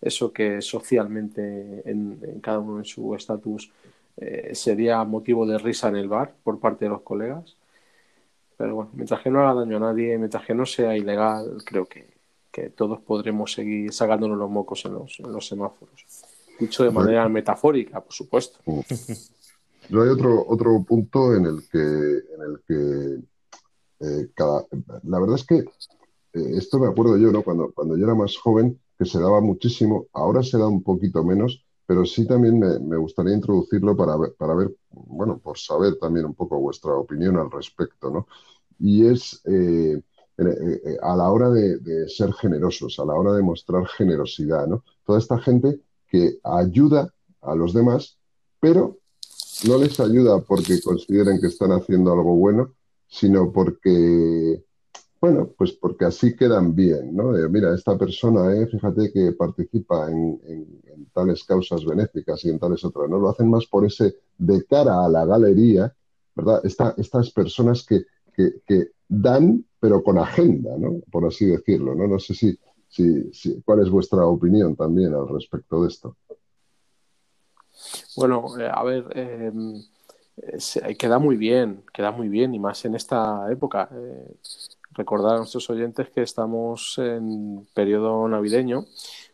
eso 0.00 0.32
que 0.32 0.60
socialmente 0.62 1.82
en, 1.84 2.40
cada 2.40 2.60
uno 2.60 2.78
en 2.78 2.84
su 2.84 3.14
estatus 3.14 3.72
eh, 4.16 4.54
sería 4.54 5.02
motivo 5.04 5.46
de 5.46 5.58
risa 5.58 5.88
en 5.88 5.96
el 5.96 6.08
bar 6.08 6.34
por 6.42 6.60
parte 6.60 6.84
de 6.84 6.90
los 6.90 7.02
colegas 7.02 7.56
pero 8.58 8.74
bueno, 8.74 8.90
mientras 8.92 9.22
que 9.22 9.30
no 9.30 9.40
haga 9.40 9.60
daño 9.60 9.76
a 9.76 9.80
nadie, 9.80 10.18
mientras 10.18 10.44
que 10.44 10.52
no 10.52 10.66
sea 10.66 10.96
ilegal, 10.96 11.62
creo 11.64 11.86
que, 11.86 12.18
todos 12.74 13.00
podremos 13.02 13.52
seguir 13.52 13.92
sacándonos 13.92 14.36
los 14.36 14.50
mocos 14.50 14.84
en 14.84 14.94
los, 14.94 15.20
en 15.20 15.30
los 15.30 15.46
semáforos. 15.46 16.04
Dicho 16.58 16.82
de 16.82 16.90
manera 16.90 17.28
metafórica, 17.28 18.00
por 18.00 18.12
supuesto. 18.12 18.58
Yo 19.88 20.02
hay 20.02 20.08
otro, 20.08 20.44
otro 20.48 20.82
punto 20.82 21.36
en 21.36 21.46
el 21.46 21.68
que, 21.70 21.78
en 21.78 22.42
el 22.42 22.60
que 22.66 23.24
eh, 24.00 24.28
cada, 24.34 24.66
la 25.04 25.20
verdad 25.20 25.36
es 25.36 25.44
que 25.44 25.58
eh, 25.58 26.56
esto 26.56 26.80
me 26.80 26.88
acuerdo 26.88 27.16
yo, 27.16 27.30
¿no? 27.30 27.44
Cuando, 27.44 27.70
cuando 27.72 27.96
yo 27.96 28.04
era 28.06 28.16
más 28.16 28.36
joven, 28.36 28.80
que 28.98 29.04
se 29.04 29.20
daba 29.20 29.40
muchísimo, 29.40 30.08
ahora 30.12 30.42
se 30.42 30.58
da 30.58 30.66
un 30.66 30.82
poquito 30.82 31.22
menos, 31.22 31.64
pero 31.88 32.04
sí 32.04 32.24
también 32.26 32.60
me, 32.60 32.78
me 32.78 32.96
gustaría 32.98 33.34
introducirlo 33.34 33.96
para 33.96 34.16
ver, 34.16 34.34
para 34.38 34.54
ver, 34.54 34.76
bueno, 34.90 35.40
por 35.40 35.58
saber 35.58 35.96
también 35.98 36.26
un 36.26 36.34
poco 36.34 36.60
vuestra 36.60 36.92
opinión 36.92 37.36
al 37.38 37.50
respecto, 37.50 38.10
¿no? 38.10 38.26
y 38.78 39.06
es 39.06 39.40
eh, 39.44 40.00
a 41.02 41.16
la 41.16 41.30
hora 41.30 41.50
de, 41.50 42.08
ser 42.08 42.32
generosos, 42.34 42.98
a 42.98 43.04
la 43.04 43.14
hora 43.14 43.32
de 43.32 43.42
mostrar 43.42 43.86
generosidad, 43.86 44.66
¿no? 44.68 44.84
Toda 45.04 45.18
esta 45.18 45.38
gente 45.38 45.80
que 46.06 46.38
ayuda 46.44 47.12
a 47.42 47.54
los 47.56 47.72
demás, 47.72 48.18
pero 48.60 48.98
no 49.66 49.78
les 49.78 49.98
ayuda 49.98 50.40
porque 50.40 50.80
consideren 50.80 51.40
que 51.40 51.48
están 51.48 51.72
haciendo 51.72 52.12
algo 52.12 52.36
bueno, 52.36 52.74
sino 53.08 53.50
porque, 53.50 54.62
bueno, 55.20 55.50
pues 55.56 55.72
porque 55.72 56.04
así 56.04 56.36
quedan 56.36 56.74
bien, 56.74 57.14
¿no? 57.14 57.32
mira, 57.48 57.74
esta 57.74 57.98
persona, 57.98 58.54
eh, 58.54 58.66
fíjate 58.66 59.12
que 59.12 59.32
participa 59.32 60.08
en, 60.10 60.40
tales 61.12 61.42
causas 61.44 61.84
benéficas 61.84 62.44
y 62.44 62.50
en 62.50 62.58
tales 62.58 62.84
otras, 62.84 63.08
¿no? 63.08 63.18
Lo 63.18 63.30
hacen 63.30 63.50
más 63.50 63.66
por 63.66 63.84
ese 63.84 64.16
de 64.36 64.64
cara 64.64 65.04
a 65.04 65.08
la 65.08 65.24
galería, 65.24 65.92
¿verdad? 66.34 66.60
estas 66.64 67.30
personas 67.32 67.84
que, 67.84 68.04
dan, 69.08 69.64
pero 69.80 70.02
con 70.02 70.18
agenda, 70.18 70.76
¿no? 70.78 71.00
Por 71.10 71.26
así 71.26 71.46
decirlo, 71.46 71.94
¿no? 71.94 72.06
No 72.06 72.18
sé 72.20 72.34
si, 72.34 72.56
si, 72.88 73.60
cuál 73.62 73.80
es 73.80 73.90
vuestra 73.90 74.24
opinión 74.26 74.76
también 74.76 75.14
al 75.14 75.28
respecto 75.28 75.82
de 75.82 75.88
esto. 75.88 76.16
Bueno, 78.16 78.44
eh, 78.58 78.70
a 78.72 78.82
ver, 78.84 79.04
em, 79.16 79.82
eh, 80.36 80.96
queda 80.96 81.18
muy 81.18 81.36
bien, 81.36 81.82
queda 81.92 82.12
muy 82.12 82.28
bien, 82.28 82.54
y 82.54 82.58
más 82.58 82.84
en 82.84 82.94
esta 82.94 83.50
época. 83.50 83.88
Eh, 83.92 84.36
recordar 84.98 85.36
a 85.36 85.38
nuestros 85.38 85.70
oyentes 85.70 86.10
que 86.10 86.22
estamos 86.22 86.98
en 86.98 87.66
periodo 87.72 88.28
navideño, 88.28 88.84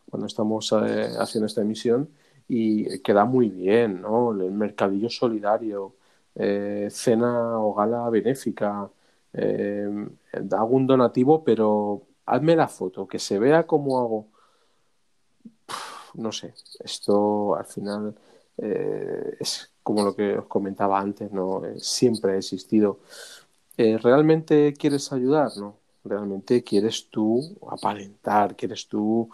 cuando 0.09 0.27
estamos 0.27 0.71
haciendo 0.71 1.47
esta 1.47 1.61
emisión, 1.61 2.09
y 2.47 2.99
queda 2.99 3.25
muy 3.25 3.49
bien, 3.49 4.01
¿no? 4.01 4.31
El 4.31 4.51
mercadillo 4.51 5.09
solidario, 5.09 5.95
cena 6.89 7.59
o 7.59 7.73
gala 7.73 8.09
benéfica, 8.09 8.89
hago 9.33 10.75
un 10.75 10.87
donativo, 10.87 11.43
pero 11.43 12.03
hazme 12.25 12.55
la 12.55 12.67
foto, 12.67 13.07
que 13.07 13.19
se 13.19 13.39
vea 13.39 13.65
como 13.65 13.99
hago. 13.99 14.27
No 16.13 16.31
sé, 16.31 16.53
esto 16.79 17.55
al 17.55 17.65
final 17.65 18.15
eh, 18.57 19.37
es 19.39 19.71
como 19.83 20.03
lo 20.03 20.15
que 20.15 20.37
os 20.37 20.45
comentaba 20.45 20.99
antes, 20.99 21.31
¿no? 21.31 21.65
Eh, 21.65 21.79
siempre 21.79 22.33
ha 22.33 22.37
existido. 22.37 22.99
Eh, 23.77 23.97
¿Realmente 24.01 24.73
quieres 24.73 25.11
ayudar? 25.11 25.51
No. 25.57 25.77
¿Realmente 26.03 26.63
quieres 26.63 27.09
tú 27.09 27.57
aparentar? 27.69 28.55
¿Quieres 28.55 28.87
tú 28.87 29.29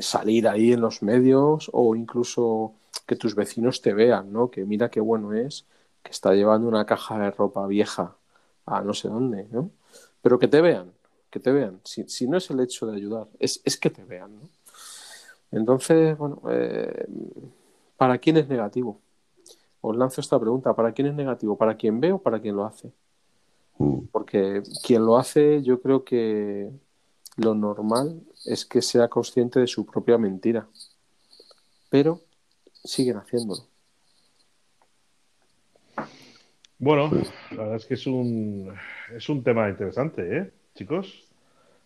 salir 0.00 0.48
ahí 0.48 0.72
en 0.72 0.80
los 0.80 1.02
medios 1.02 1.70
o 1.72 1.94
incluso 1.96 2.74
que 3.06 3.16
tus 3.16 3.34
vecinos 3.34 3.82
te 3.82 3.92
vean, 3.94 4.32
¿no? 4.32 4.50
Que 4.50 4.64
mira 4.64 4.90
qué 4.90 5.00
bueno 5.00 5.32
es 5.34 5.66
que 6.02 6.10
está 6.10 6.32
llevando 6.34 6.68
una 6.68 6.86
caja 6.86 7.18
de 7.18 7.30
ropa 7.30 7.66
vieja 7.66 8.16
a 8.66 8.82
no 8.82 8.94
sé 8.94 9.08
dónde, 9.08 9.46
¿no? 9.50 9.70
Pero 10.22 10.38
que 10.38 10.48
te 10.48 10.60
vean, 10.60 10.92
que 11.30 11.40
te 11.40 11.52
vean. 11.52 11.80
Si, 11.84 12.04
si 12.08 12.26
no 12.28 12.38
es 12.38 12.50
el 12.50 12.60
hecho 12.60 12.86
de 12.86 12.96
ayudar, 12.96 13.28
es, 13.38 13.60
es 13.64 13.76
que 13.78 13.90
te 13.90 14.04
vean, 14.04 14.34
¿no? 14.36 14.48
Entonces, 15.50 16.16
bueno, 16.18 16.40
eh, 16.50 17.06
¿Para 17.96 18.18
quién 18.18 18.36
es 18.38 18.48
negativo? 18.48 19.00
Os 19.82 19.96
lanzo 19.96 20.20
esta 20.20 20.38
pregunta. 20.40 20.74
¿Para 20.74 20.92
quién 20.92 21.08
es 21.08 21.14
negativo? 21.14 21.56
¿Para 21.58 21.76
quien 21.76 22.00
ve 22.00 22.12
o 22.12 22.18
para 22.20 22.40
quien 22.40 22.56
lo 22.56 22.64
hace? 22.66 22.92
Mm. 23.78 24.06
Porque 24.12 24.62
quien 24.84 25.04
lo 25.04 25.16
hace, 25.16 25.62
yo 25.62 25.80
creo 25.80 26.04
que 26.04 26.70
lo 27.36 27.54
normal 27.54 28.22
es 28.46 28.64
que 28.64 28.82
sea 28.82 29.08
consciente 29.08 29.60
de 29.60 29.66
su 29.66 29.84
propia 29.86 30.18
mentira. 30.18 30.68
Pero 31.90 32.20
siguen 32.82 33.16
haciéndolo. 33.16 33.62
Bueno, 36.78 37.10
la 37.52 37.56
verdad 37.56 37.76
es 37.76 37.86
que 37.86 37.94
es 37.94 38.06
un, 38.06 38.74
es 39.14 39.28
un 39.28 39.42
tema 39.42 39.68
interesante, 39.68 40.38
¿eh, 40.38 40.52
chicos? 40.74 41.28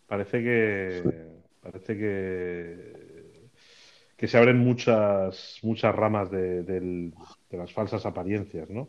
Parece 0.06 0.42
que, 0.42 1.28
parece 1.62 1.96
que 1.96 3.08
que 4.18 4.26
se 4.26 4.36
abren 4.36 4.58
muchas, 4.58 5.60
muchas 5.62 5.94
ramas 5.94 6.28
de, 6.28 7.12
las 7.50 7.72
falsas 7.72 8.04
apariencias, 8.04 8.68
¿no? 8.68 8.88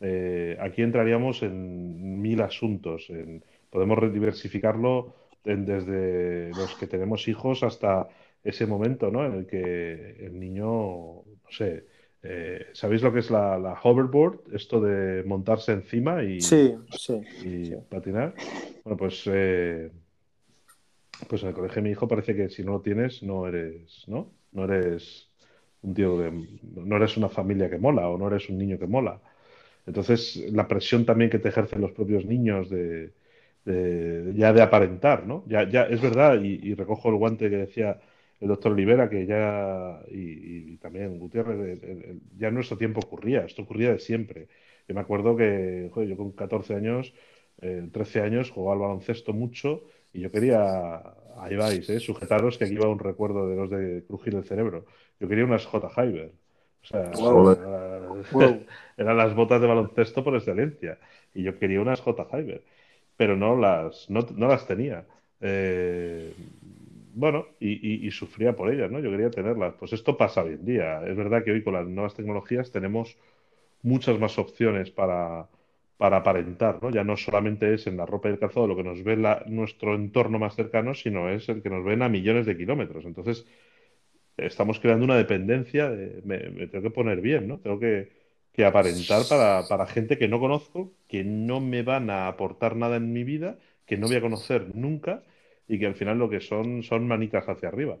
Eh, 0.00 0.56
aquí 0.60 0.82
entraríamos 0.82 1.42
en 1.42 2.20
mil 2.20 2.40
asuntos. 2.40 3.08
podemos 3.70 4.12
diversificarlo 4.12 5.14
desde 5.44 6.50
los 6.50 6.74
que 6.74 6.86
tenemos 6.86 7.26
hijos 7.28 7.62
hasta 7.62 8.08
ese 8.44 8.66
momento, 8.66 9.10
¿no? 9.10 9.24
En 9.24 9.32
el 9.32 9.46
que 9.46 10.16
el 10.26 10.38
niño, 10.38 10.64
no 10.64 11.50
sé, 11.50 11.84
eh, 12.22 12.66
¿sabéis 12.72 13.02
lo 13.02 13.12
que 13.12 13.20
es 13.20 13.30
la, 13.30 13.78
hoverboard? 13.82 14.54
Esto 14.54 14.80
de 14.80 15.22
montarse 15.24 15.72
encima 15.72 16.22
y, 16.22 16.40
patinar. 17.88 18.34
Bueno, 18.84 18.96
pues, 18.96 19.22
eh, 19.26 19.90
pues 21.28 21.42
en 21.42 21.48
el 21.48 21.54
colegio 21.54 21.76
de 21.76 21.82
mi 21.82 21.90
hijo 21.90 22.08
parece 22.08 22.34
que 22.34 22.48
si 22.48 22.62
no 22.62 22.72
lo 22.72 22.80
tienes, 22.80 23.22
no 23.22 23.46
eres, 23.46 24.04
¿no? 24.06 24.30
no 24.52 24.64
eres 24.64 25.28
un 25.82 25.94
tío 25.94 26.18
de, 26.18 26.32
no 26.74 26.96
eres 26.96 27.16
una 27.16 27.28
familia 27.28 27.70
que 27.70 27.78
mola 27.78 28.08
o 28.08 28.18
no 28.18 28.26
eres 28.28 28.48
un 28.48 28.58
niño 28.58 28.78
que 28.78 28.86
mola. 28.86 29.20
Entonces, 29.88 30.36
la 30.52 30.68
presión 30.68 31.06
también 31.06 31.30
que 31.30 31.38
te 31.38 31.48
ejercen 31.48 31.80
los 31.80 31.92
propios 31.92 32.26
niños 32.26 32.68
de, 32.68 33.12
ya 34.34 34.52
de 34.52 34.62
aparentar, 34.62 35.26
¿no? 35.26 35.44
Ya, 35.46 35.68
ya 35.68 35.84
es 35.84 36.00
verdad, 36.00 36.40
y, 36.42 36.74
recojo 36.74 37.08
el 37.08 37.16
guante 37.16 37.48
que 37.50 37.56
decía 37.56 37.98
el 38.40 38.48
doctor 38.48 38.72
Olivera, 38.72 39.08
que 39.08 39.26
ya, 39.26 40.00
y, 40.10 40.76
también 40.78 41.18
Gutiérrez, 41.18 41.80
ya 42.36 42.48
en 42.48 42.54
nuestro 42.54 42.76
tiempo 42.76 43.00
ocurría, 43.00 43.44
esto 43.46 43.62
ocurría 43.62 43.92
de 43.92 43.98
siempre. 43.98 44.48
Yo 44.86 44.94
me 44.94 45.00
acuerdo 45.00 45.36
que, 45.36 45.90
yo 45.94 46.16
con 46.16 46.32
14 46.32 46.74
años, 46.74 47.14
13 47.58 48.18
eh, 48.18 48.22
años, 48.22 48.50
jugaba 48.50 48.74
al 48.74 48.80
baloncesto 48.80 49.32
mucho 49.32 49.84
y 50.12 50.20
yo 50.20 50.30
quería 50.30 51.02
ahí 51.38 51.56
vais, 51.56 51.88
¿eh? 51.88 52.00
sujetaros 52.00 52.58
que 52.58 52.64
aquí 52.64 52.76
va 52.76 52.88
un 52.88 52.98
recuerdo 52.98 53.48
de 53.48 53.56
los 53.56 53.70
de 53.70 54.04
crujir 54.06 54.34
el 54.34 54.44
cerebro. 54.44 54.84
Yo 55.20 55.28
quería 55.28 55.44
unas 55.44 55.64
J. 55.66 55.88
Hyber. 55.96 56.32
Eran 58.96 59.16
las 59.16 59.34
botas 59.34 59.60
de 59.60 59.66
baloncesto 59.66 60.24
por 60.24 60.34
excelencia. 60.34 60.98
Y 61.34 61.42
yo 61.42 61.58
quería 61.58 61.80
unas 61.80 62.00
J. 62.00 62.26
Hyber. 62.32 62.62
Pero 63.16 63.36
no 63.36 63.56
las, 63.56 64.08
no, 64.10 64.48
las 64.48 64.66
tenía. 64.66 65.04
Eh, 65.40 66.32
bueno, 67.14 67.46
y, 67.60 68.10
sufría 68.10 68.54
por 68.54 68.72
ellas, 68.72 68.90
¿no? 68.90 69.00
Yo 69.00 69.10
quería 69.10 69.30
tenerlas. 69.30 69.74
Pues 69.78 69.92
esto 69.92 70.16
pasa 70.16 70.42
hoy 70.42 70.54
en 70.54 70.64
día. 70.64 71.02
Es 71.06 71.16
verdad 71.16 71.44
que 71.44 71.52
hoy 71.52 71.62
con 71.62 71.74
las 71.74 71.86
nuevas 71.86 72.14
tecnologías 72.14 72.70
tenemos 72.70 73.16
muchas 73.82 74.18
más 74.18 74.38
opciones 74.38 74.90
para, 74.90 75.48
para 75.96 76.18
aparentar, 76.18 76.82
¿no? 76.82 76.90
Ya 76.90 77.04
no 77.04 77.16
solamente 77.16 77.74
es 77.74 77.86
en 77.86 77.96
la 77.96 78.06
ropa 78.06 78.28
y 78.28 78.32
el 78.32 78.38
calzado 78.38 78.66
lo 78.66 78.76
que 78.76 78.84
nos 78.84 79.02
ve 79.02 79.16
nuestro 79.46 79.94
entorno 79.94 80.38
más 80.38 80.54
cercano, 80.54 80.94
sino 80.94 81.28
es 81.28 81.48
el 81.48 81.62
que 81.62 81.70
nos 81.70 81.84
ven 81.84 82.02
a 82.02 82.08
millones 82.08 82.46
de 82.46 82.56
kilómetros. 82.56 83.04
Entonces, 83.04 83.46
estamos 84.38 84.80
creando 84.80 85.04
una 85.04 85.16
dependencia 85.16 85.90
de, 85.90 86.22
me, 86.24 86.38
tengo 86.68 86.82
que 86.82 86.94
poner 86.94 87.20
bien, 87.20 87.48
¿no? 87.48 87.58
Tengo 87.58 87.78
que, 87.78 88.16
aparentar 88.64 89.22
para, 89.28 89.86
gente 89.86 90.18
que 90.18 90.26
no 90.26 90.40
conozco, 90.40 90.92
que 91.06 91.22
no 91.22 91.60
me 91.60 91.82
van 91.84 92.10
a 92.10 92.26
aportar 92.26 92.74
nada 92.74 92.96
en 92.96 93.12
mi 93.12 93.22
vida, 93.22 93.56
que 93.86 93.96
no 93.96 94.08
voy 94.08 94.16
a 94.16 94.20
conocer 94.20 94.74
nunca 94.74 95.22
y 95.68 95.78
que 95.78 95.86
al 95.86 95.94
final 95.94 96.18
lo 96.18 96.28
que 96.28 96.40
son 96.40 96.82
son 96.82 97.06
manitas 97.06 97.48
hacia 97.48 97.68
arriba. 97.68 97.98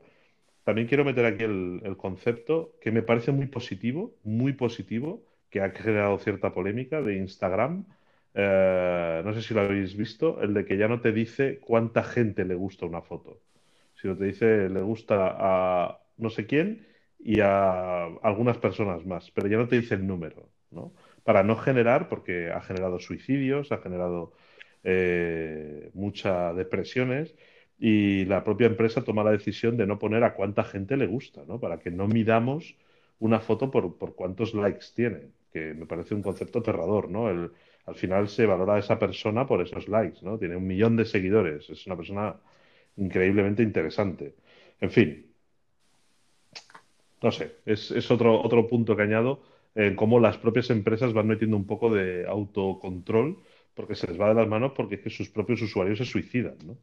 También 0.64 0.88
quiero 0.88 1.04
meter 1.04 1.26
aquí 1.26 1.44
el, 1.44 1.80
el 1.84 1.96
concepto 1.96 2.74
que 2.80 2.90
me 2.90 3.02
parece 3.02 3.30
muy 3.30 3.46
positivo, 3.46 4.16
muy 4.24 4.52
positivo, 4.52 5.22
que 5.50 5.60
ha 5.60 5.70
generado 5.70 6.18
cierta 6.18 6.52
polémica 6.52 7.02
de 7.02 7.16
Instagram. 7.16 7.84
Eh, 8.34 9.22
no 9.24 9.32
sé 9.34 9.42
si 9.42 9.54
lo 9.54 9.62
habéis 9.62 9.96
visto, 9.96 10.40
el 10.42 10.54
de 10.54 10.64
que 10.64 10.76
ya 10.76 10.88
no 10.88 11.00
te 11.00 11.12
dice 11.12 11.58
cuánta 11.60 12.02
gente 12.04 12.44
le 12.44 12.54
gusta 12.54 12.86
una 12.86 13.02
foto, 13.02 13.40
sino 13.94 14.16
te 14.16 14.26
dice 14.26 14.68
le 14.68 14.82
gusta 14.82 15.34
a 15.38 16.00
no 16.18 16.30
sé 16.30 16.46
quién 16.46 16.86
y 17.18 17.40
a 17.40 18.04
algunas 18.22 18.58
personas 18.58 19.04
más, 19.06 19.30
pero 19.32 19.48
ya 19.48 19.56
no 19.58 19.68
te 19.68 19.80
dice 19.80 19.94
el 19.94 20.06
número, 20.06 20.48
¿no? 20.70 20.94
Para 21.24 21.42
no 21.42 21.56
generar, 21.56 22.08
porque 22.08 22.50
ha 22.50 22.60
generado 22.60 22.98
suicidios, 23.00 23.72
ha 23.72 23.78
generado 23.78 24.32
eh, 24.84 25.90
muchas 25.94 26.54
depresiones 26.56 27.34
y 27.78 28.24
la 28.24 28.44
propia 28.44 28.66
empresa 28.66 29.04
toma 29.04 29.24
la 29.24 29.30
decisión 29.32 29.76
de 29.76 29.86
no 29.86 29.98
poner 29.98 30.24
a 30.24 30.34
cuánta 30.34 30.64
gente 30.64 30.96
le 30.96 31.06
gusta, 31.06 31.44
¿no? 31.46 31.60
Para 31.60 31.78
que 31.78 31.90
no 31.90 32.08
midamos 32.08 32.76
una 33.18 33.40
foto 33.40 33.70
por, 33.70 33.96
por 33.98 34.14
cuántos 34.14 34.54
likes 34.54 34.86
tiene 34.94 35.30
que 35.52 35.72
me 35.74 35.86
parece 35.86 36.14
un 36.14 36.22
concepto 36.22 36.58
aterrador, 36.58 37.08
¿no? 37.10 37.30
El, 37.30 37.50
al 37.86 37.94
final 37.94 38.28
se 38.28 38.44
valora 38.46 38.74
a 38.74 38.78
esa 38.80 38.98
persona 38.98 39.46
por 39.46 39.62
esos 39.62 39.88
likes, 39.88 40.18
¿no? 40.22 40.38
Tiene 40.38 40.56
un 40.56 40.66
millón 40.66 40.96
de 40.96 41.06
seguidores, 41.06 41.70
es 41.70 41.86
una 41.86 41.96
persona 41.96 42.36
increíblemente 42.96 43.62
interesante. 43.62 44.34
En 44.80 44.90
fin, 44.90 45.27
no 47.22 47.32
sé, 47.32 47.56
es, 47.66 48.10
otro, 48.10 48.40
otro 48.40 48.66
punto 48.66 48.96
que 48.96 49.02
añado 49.02 49.40
en 49.74 49.96
cómo 49.96 50.20
las 50.20 50.38
propias 50.38 50.70
empresas 50.70 51.12
van 51.12 51.26
metiendo 51.26 51.56
un 51.56 51.66
poco 51.66 51.92
de 51.92 52.26
autocontrol 52.26 53.38
porque 53.74 53.94
se 53.94 54.06
les 54.08 54.20
va 54.20 54.28
de 54.28 54.34
las 54.34 54.48
manos 54.48 54.72
porque 54.76 54.96
es 54.96 55.02
que 55.02 55.10
sus 55.10 55.28
propios 55.30 55.62
usuarios 55.62 55.98
se 55.98 56.04
suicidan, 56.04 56.56
¿no? 56.66 56.76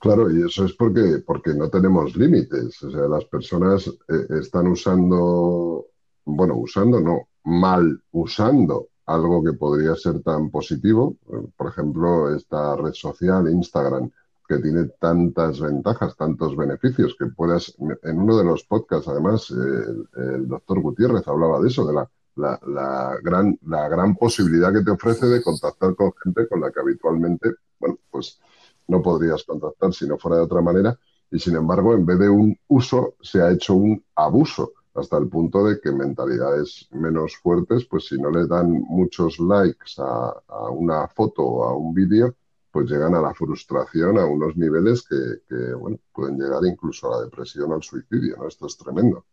Claro, 0.00 0.30
y 0.30 0.46
eso 0.46 0.64
es 0.64 0.74
porque, 0.74 1.22
porque 1.26 1.54
no 1.54 1.68
tenemos 1.68 2.16
límites. 2.16 2.80
O 2.84 2.90
sea, 2.90 3.08
las 3.08 3.24
personas 3.24 3.88
eh, 3.88 4.40
están 4.40 4.68
usando, 4.68 5.86
bueno, 6.24 6.56
usando 6.56 7.00
no, 7.00 7.28
mal 7.44 8.00
usando 8.12 8.88
algo 9.06 9.42
que 9.42 9.54
podría 9.54 9.94
ser 9.96 10.22
tan 10.22 10.50
positivo. 10.50 11.16
Por 11.56 11.68
ejemplo, 11.68 12.34
esta 12.34 12.76
red 12.76 12.92
social, 12.92 13.50
Instagram, 13.50 14.10
que 14.48 14.58
tiene 14.58 14.84
tantas 14.98 15.60
ventajas, 15.60 16.16
tantos 16.16 16.56
beneficios, 16.56 17.14
que 17.18 17.26
puedas, 17.26 17.74
en 18.02 18.18
uno 18.18 18.38
de 18.38 18.44
los 18.44 18.64
podcasts, 18.64 19.08
además, 19.08 19.50
el, 19.50 20.48
doctor 20.48 20.80
Gutiérrez 20.80 21.28
hablaba 21.28 21.60
de 21.60 21.68
eso, 21.68 21.86
de 21.86 21.94
la, 21.94 23.18
gran, 23.22 24.16
posibilidad 24.16 24.72
que 24.72 24.82
te 24.82 24.90
ofrece 24.90 25.26
de 25.26 25.42
contactar 25.42 25.94
con 25.94 26.12
gente 26.22 26.48
con 26.48 26.60
la 26.60 26.70
que 26.70 26.80
habitualmente, 26.80 27.56
bueno, 27.78 27.98
pues 28.10 28.40
no 28.86 29.02
podrías 29.02 29.44
contactar 29.44 29.92
si 29.92 30.08
no 30.08 30.16
fuera 30.16 30.38
de 30.38 30.44
otra 30.44 30.62
manera, 30.62 30.98
y 31.30 31.38
sin 31.38 31.56
embargo, 31.56 31.92
en 31.94 32.06
vez 32.06 32.18
de 32.18 32.30
un 32.30 32.56
uso, 32.68 33.16
se 33.20 33.42
ha 33.42 33.50
hecho 33.50 33.74
un 33.74 34.02
abuso 34.14 34.72
hasta 34.94 35.18
el 35.18 35.28
punto 35.28 35.64
de 35.64 35.78
que 35.78 35.92
mentalidades 35.92 36.88
menos 36.90 37.36
fuertes, 37.36 37.84
pues 37.84 38.06
si 38.06 38.18
no 38.18 38.30
le 38.30 38.46
dan 38.46 38.70
muchos 38.70 39.38
likes 39.38 39.92
a, 39.98 40.32
una 40.70 41.06
foto 41.08 41.42
o 41.42 41.64
a 41.64 41.76
un 41.76 41.92
vídeo, 41.92 42.34
pues 42.70 42.90
llegan 42.90 43.14
a 43.14 43.20
la 43.20 43.34
frustración 43.34 44.18
a 44.18 44.26
unos 44.26 44.56
niveles 44.56 45.06
que, 45.06 45.56
bueno, 45.74 45.98
pueden 46.12 46.38
llegar 46.38 46.60
incluso 46.64 47.12
a 47.12 47.18
la 47.18 47.24
depresión, 47.24 47.72
al 47.72 47.82
suicidio, 47.82 48.36
¿no? 48.36 48.48
Esto 48.48 48.66
es 48.66 48.76
tremendo. 48.76 49.24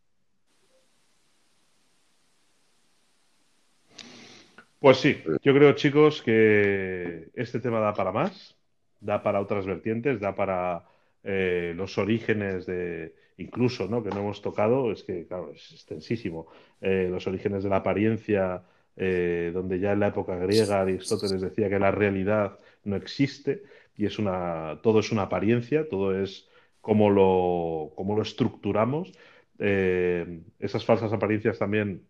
Pues 4.79 4.97
sí, 4.97 5.17
yo 5.41 5.53
creo, 5.53 5.73
chicos, 5.73 6.21
que 6.21 7.31
este 7.33 7.59
tema 7.59 7.79
da 7.79 7.93
para 7.93 8.11
más, 8.11 8.55
da 8.99 9.23
para 9.23 9.41
otras 9.41 9.65
vertientes, 9.65 10.19
da 10.19 10.35
para 10.35 10.85
eh, 11.23 11.73
los 11.75 11.97
orígenes 11.97 12.67
de, 12.67 13.15
incluso, 13.37 13.87
¿no? 13.87 14.03
que 14.03 14.09
no 14.09 14.19
hemos 14.19 14.41
tocado, 14.41 14.91
es 14.91 15.03
que, 15.03 15.25
claro, 15.25 15.51
es 15.51 15.71
extensísimo, 15.71 16.47
eh, 16.81 17.07
los 17.09 17.25
orígenes 17.27 17.63
de 17.63 17.69
la 17.69 17.77
apariencia, 17.77 18.63
eh, 18.95 19.51
donde 19.53 19.79
ya 19.79 19.93
en 19.93 19.99
la 19.99 20.07
época 20.07 20.37
griega 20.37 20.81
Aristóteles 20.81 21.41
decía 21.41 21.69
que 21.69 21.79
la 21.79 21.91
realidad 21.91 22.57
no 22.85 22.95
existe 22.95 23.63
y 23.97 24.05
es 24.05 24.19
una, 24.19 24.79
todo 24.81 24.99
es 24.99 25.11
una 25.11 25.23
apariencia, 25.23 25.87
todo 25.89 26.19
es 26.19 26.47
cómo 26.81 27.09
lo, 27.09 27.93
cómo 27.95 28.15
lo 28.15 28.21
estructuramos. 28.21 29.11
esas 29.57 30.85
falsas 30.85 31.13
apariencias 31.13 31.59
también 31.59 32.03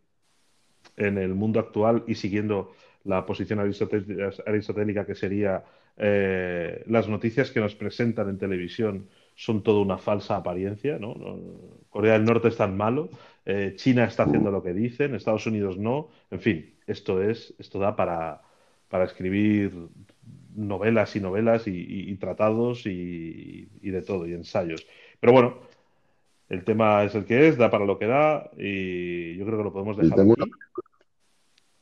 en 0.98 1.18
el 1.18 1.36
mundo 1.36 1.60
actual 1.60 2.04
y 2.08 2.16
siguiendo 2.16 2.74
la 3.04 3.26
posición 3.26 3.60
aristotélica 3.60 5.06
que 5.06 5.16
sería 5.16 5.64
eh, 5.98 6.84
las 6.88 7.08
noticias 7.08 7.52
que 7.52 7.60
nos 7.60 7.76
presentan 7.76 8.30
en 8.30 8.38
televisión 8.38 9.08
son 9.36 9.64
toda 9.64 9.82
una 9.82 9.98
falsa 9.98 10.38
apariencia, 10.38 10.98
¿no? 10.98 11.16
Corea 11.90 12.14
del 12.14 12.26
Norte 12.26 12.48
es 12.48 12.58
tan 12.58 12.76
malo, 12.76 13.10
eh, 13.46 13.74
China 13.76 14.06
está 14.06 14.24
haciendo 14.24 14.52
lo 14.52 14.64
que 14.64 14.74
dicen, 14.74 15.14
Estados 15.14 15.46
Unidos 15.46 15.78
no, 15.78 16.10
en 16.32 16.40
fin, 16.40 16.74
esto 16.88 17.22
es, 17.22 17.54
esto 17.60 17.80
da 17.80 17.96
para, 17.96 18.42
para 18.90 19.06
escribir 19.06 19.74
novelas 20.56 21.16
y 21.16 21.20
novelas 21.20 21.64
y, 21.68 22.16
tratados 22.16 22.86
y, 22.86 23.68
de 23.82 24.02
todo, 24.02 24.28
y 24.28 24.34
ensayos. 24.34 24.88
Pero 25.20 25.34
bueno, 25.34 25.60
el 26.50 26.64
tema 26.64 27.04
es 27.04 27.16
el 27.16 27.26
que 27.26 27.48
es, 27.48 27.58
da 27.58 27.70
para 27.70 27.86
lo 27.86 28.00
que 28.00 28.08
da, 28.08 28.50
y 28.58 29.36
yo 29.38 29.46
creo 29.46 29.58
que 29.58 29.64
lo 29.64 29.74
podemos 29.74 29.98
dejar. 29.98 30.18
Tengo, 30.18 30.34
aquí. 30.34 30.52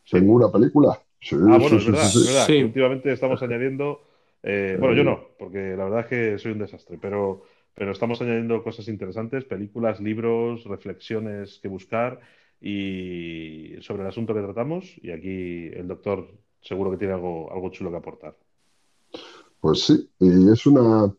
tengo 0.10 0.34
una 0.34 0.52
película 0.52 1.00
ah, 1.32 1.58
bueno, 1.58 1.78
es 1.78 1.86
verdad, 1.86 2.06
es 2.06 2.48
verdad. 2.48 2.66
Últimamente 2.66 3.12
estamos 3.12 3.42
añadiendo. 3.44 4.02
Eh, 4.42 4.78
bueno, 4.80 4.96
yo 4.96 5.04
no, 5.04 5.30
porque 5.40 5.76
la 5.76 5.86
verdad 5.86 6.02
es 6.02 6.06
que 6.08 6.38
soy 6.38 6.52
un 6.52 6.60
desastre, 6.60 6.98
pero, 7.02 7.44
pero 7.74 7.92
estamos 7.92 8.22
añadiendo 8.22 8.62
cosas 8.62 8.88
interesantes, 8.88 9.46
películas, 9.46 10.02
libros, 10.02 10.66
reflexiones 10.66 11.60
que 11.60 11.70
buscar 11.70 12.20
y 12.60 13.76
sobre 13.80 14.04
el 14.04 14.10
asunto 14.10 14.34
que 14.34 14.42
tratamos. 14.42 14.98
Y 15.02 15.12
aquí 15.12 15.68
el 15.74 15.88
doctor 15.88 16.28
seguro 16.62 16.92
que 16.92 16.98
tiene 16.98 17.14
algo, 17.14 17.52
algo 17.54 17.70
chulo 17.70 17.92
que 17.92 17.98
aportar. 17.98 18.36
Pues 19.64 19.86
sí, 19.86 20.10
y 20.20 20.50
es 20.50 20.66
una, 20.66 21.10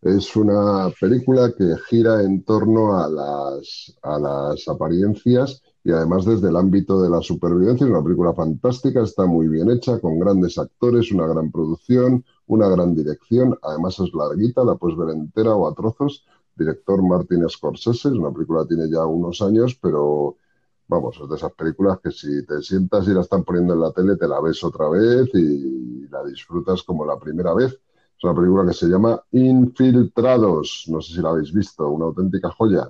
es 0.00 0.34
una 0.34 0.90
película 1.00 1.52
que 1.56 1.76
gira 1.88 2.20
en 2.24 2.42
torno 2.42 2.98
a 2.98 3.08
las, 3.08 3.94
a 4.02 4.18
las 4.18 4.66
apariencias 4.66 5.62
y 5.84 5.92
además 5.92 6.24
desde 6.24 6.48
el 6.48 6.56
ámbito 6.56 7.00
de 7.00 7.08
la 7.08 7.20
supervivencia. 7.20 7.84
Es 7.86 7.92
una 7.92 8.02
película 8.02 8.34
fantástica, 8.34 9.02
está 9.02 9.24
muy 9.26 9.46
bien 9.46 9.70
hecha, 9.70 10.00
con 10.00 10.18
grandes 10.18 10.58
actores, 10.58 11.12
una 11.12 11.28
gran 11.28 11.52
producción, 11.52 12.24
una 12.48 12.68
gran 12.68 12.96
dirección. 12.96 13.56
Además 13.62 14.00
es 14.00 14.12
larguita, 14.12 14.64
la 14.64 14.74
puedes 14.74 14.98
ver 14.98 15.10
entera 15.10 15.54
o 15.54 15.68
a 15.68 15.74
trozos. 15.74 16.26
Director 16.56 17.00
Martin 17.04 17.48
Scorsese, 17.48 18.08
es 18.08 18.14
una 18.14 18.32
película 18.32 18.62
que 18.62 18.74
tiene 18.74 18.90
ya 18.90 19.06
unos 19.06 19.40
años, 19.42 19.78
pero 19.80 20.36
vamos, 20.88 21.20
es 21.22 21.28
de 21.28 21.36
esas 21.36 21.52
películas 21.52 22.00
que 22.02 22.10
si 22.10 22.44
te 22.46 22.62
sientas 22.62 23.06
y 23.06 23.12
la 23.14 23.20
están 23.20 23.44
poniendo 23.44 23.74
en 23.74 23.80
la 23.80 23.92
tele, 23.92 24.16
te 24.16 24.26
la 24.26 24.40
ves 24.40 24.64
otra 24.64 24.88
vez 24.88 25.28
y 25.34 26.08
la 26.08 26.24
disfrutas 26.24 26.82
como 26.82 27.06
la 27.06 27.16
primera 27.16 27.54
vez. 27.54 27.78
Es 28.22 28.24
una 28.26 28.36
película 28.36 28.64
que 28.64 28.72
se 28.72 28.86
llama 28.86 29.20
Infiltrados. 29.32 30.84
No 30.86 31.02
sé 31.02 31.14
si 31.14 31.20
la 31.20 31.30
habéis 31.30 31.52
visto, 31.52 31.88
una 31.88 32.04
auténtica 32.04 32.50
joya. 32.50 32.88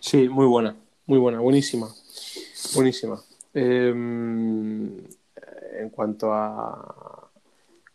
Sí, 0.00 0.30
muy 0.30 0.46
buena. 0.46 0.74
Muy 1.04 1.18
buena, 1.18 1.40
buenísima. 1.40 1.88
Buenísima. 2.74 3.20
Em, 3.52 4.96
en 5.78 5.90
cuanto 5.90 6.32
a, 6.32 7.28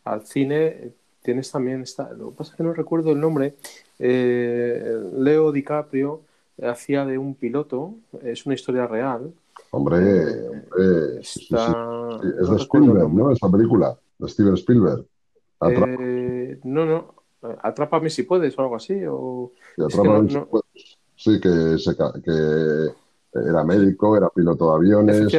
al 0.04 0.24
cine, 0.24 0.92
tienes 1.20 1.50
también 1.50 1.82
esta. 1.82 2.12
Lo 2.12 2.30
que 2.30 2.36
pasa 2.36 2.52
es 2.52 2.56
que 2.56 2.62
no 2.62 2.74
recuerdo 2.74 3.10
el 3.10 3.20
nombre. 3.20 3.56
Eh, 3.98 5.02
Leo 5.18 5.50
DiCaprio 5.50 6.20
hacía 6.62 7.04
de 7.06 7.18
un 7.18 7.34
piloto, 7.34 7.94
es 8.22 8.46
una 8.46 8.54
historia 8.54 8.86
real. 8.86 9.32
Hombre, 9.72 9.98
hombre 9.98 11.18
es 11.18 11.48
de 11.48 12.56
Spielberg, 12.56 13.12
¿no? 13.12 13.32
Esa 13.32 13.50
película, 13.50 13.98
de 14.16 14.28
Steven 14.28 14.54
Spielberg. 14.54 15.04
Eh, 15.62 16.60
no, 16.64 16.86
no, 16.86 17.14
Atrápame 17.62 18.10
si 18.10 18.24
puedes 18.24 18.58
o 18.58 18.62
algo 18.62 18.76
así. 18.76 19.02
O... 19.06 19.52
si 19.88 20.38
puedes. 20.38 20.98
Sí, 21.16 21.38
que, 21.38 21.78
se, 21.78 21.94
que 21.96 22.90
era 23.32 23.62
médico, 23.64 24.16
era 24.16 24.28
piloto 24.30 24.70
de 24.70 24.76
aviones. 24.76 25.34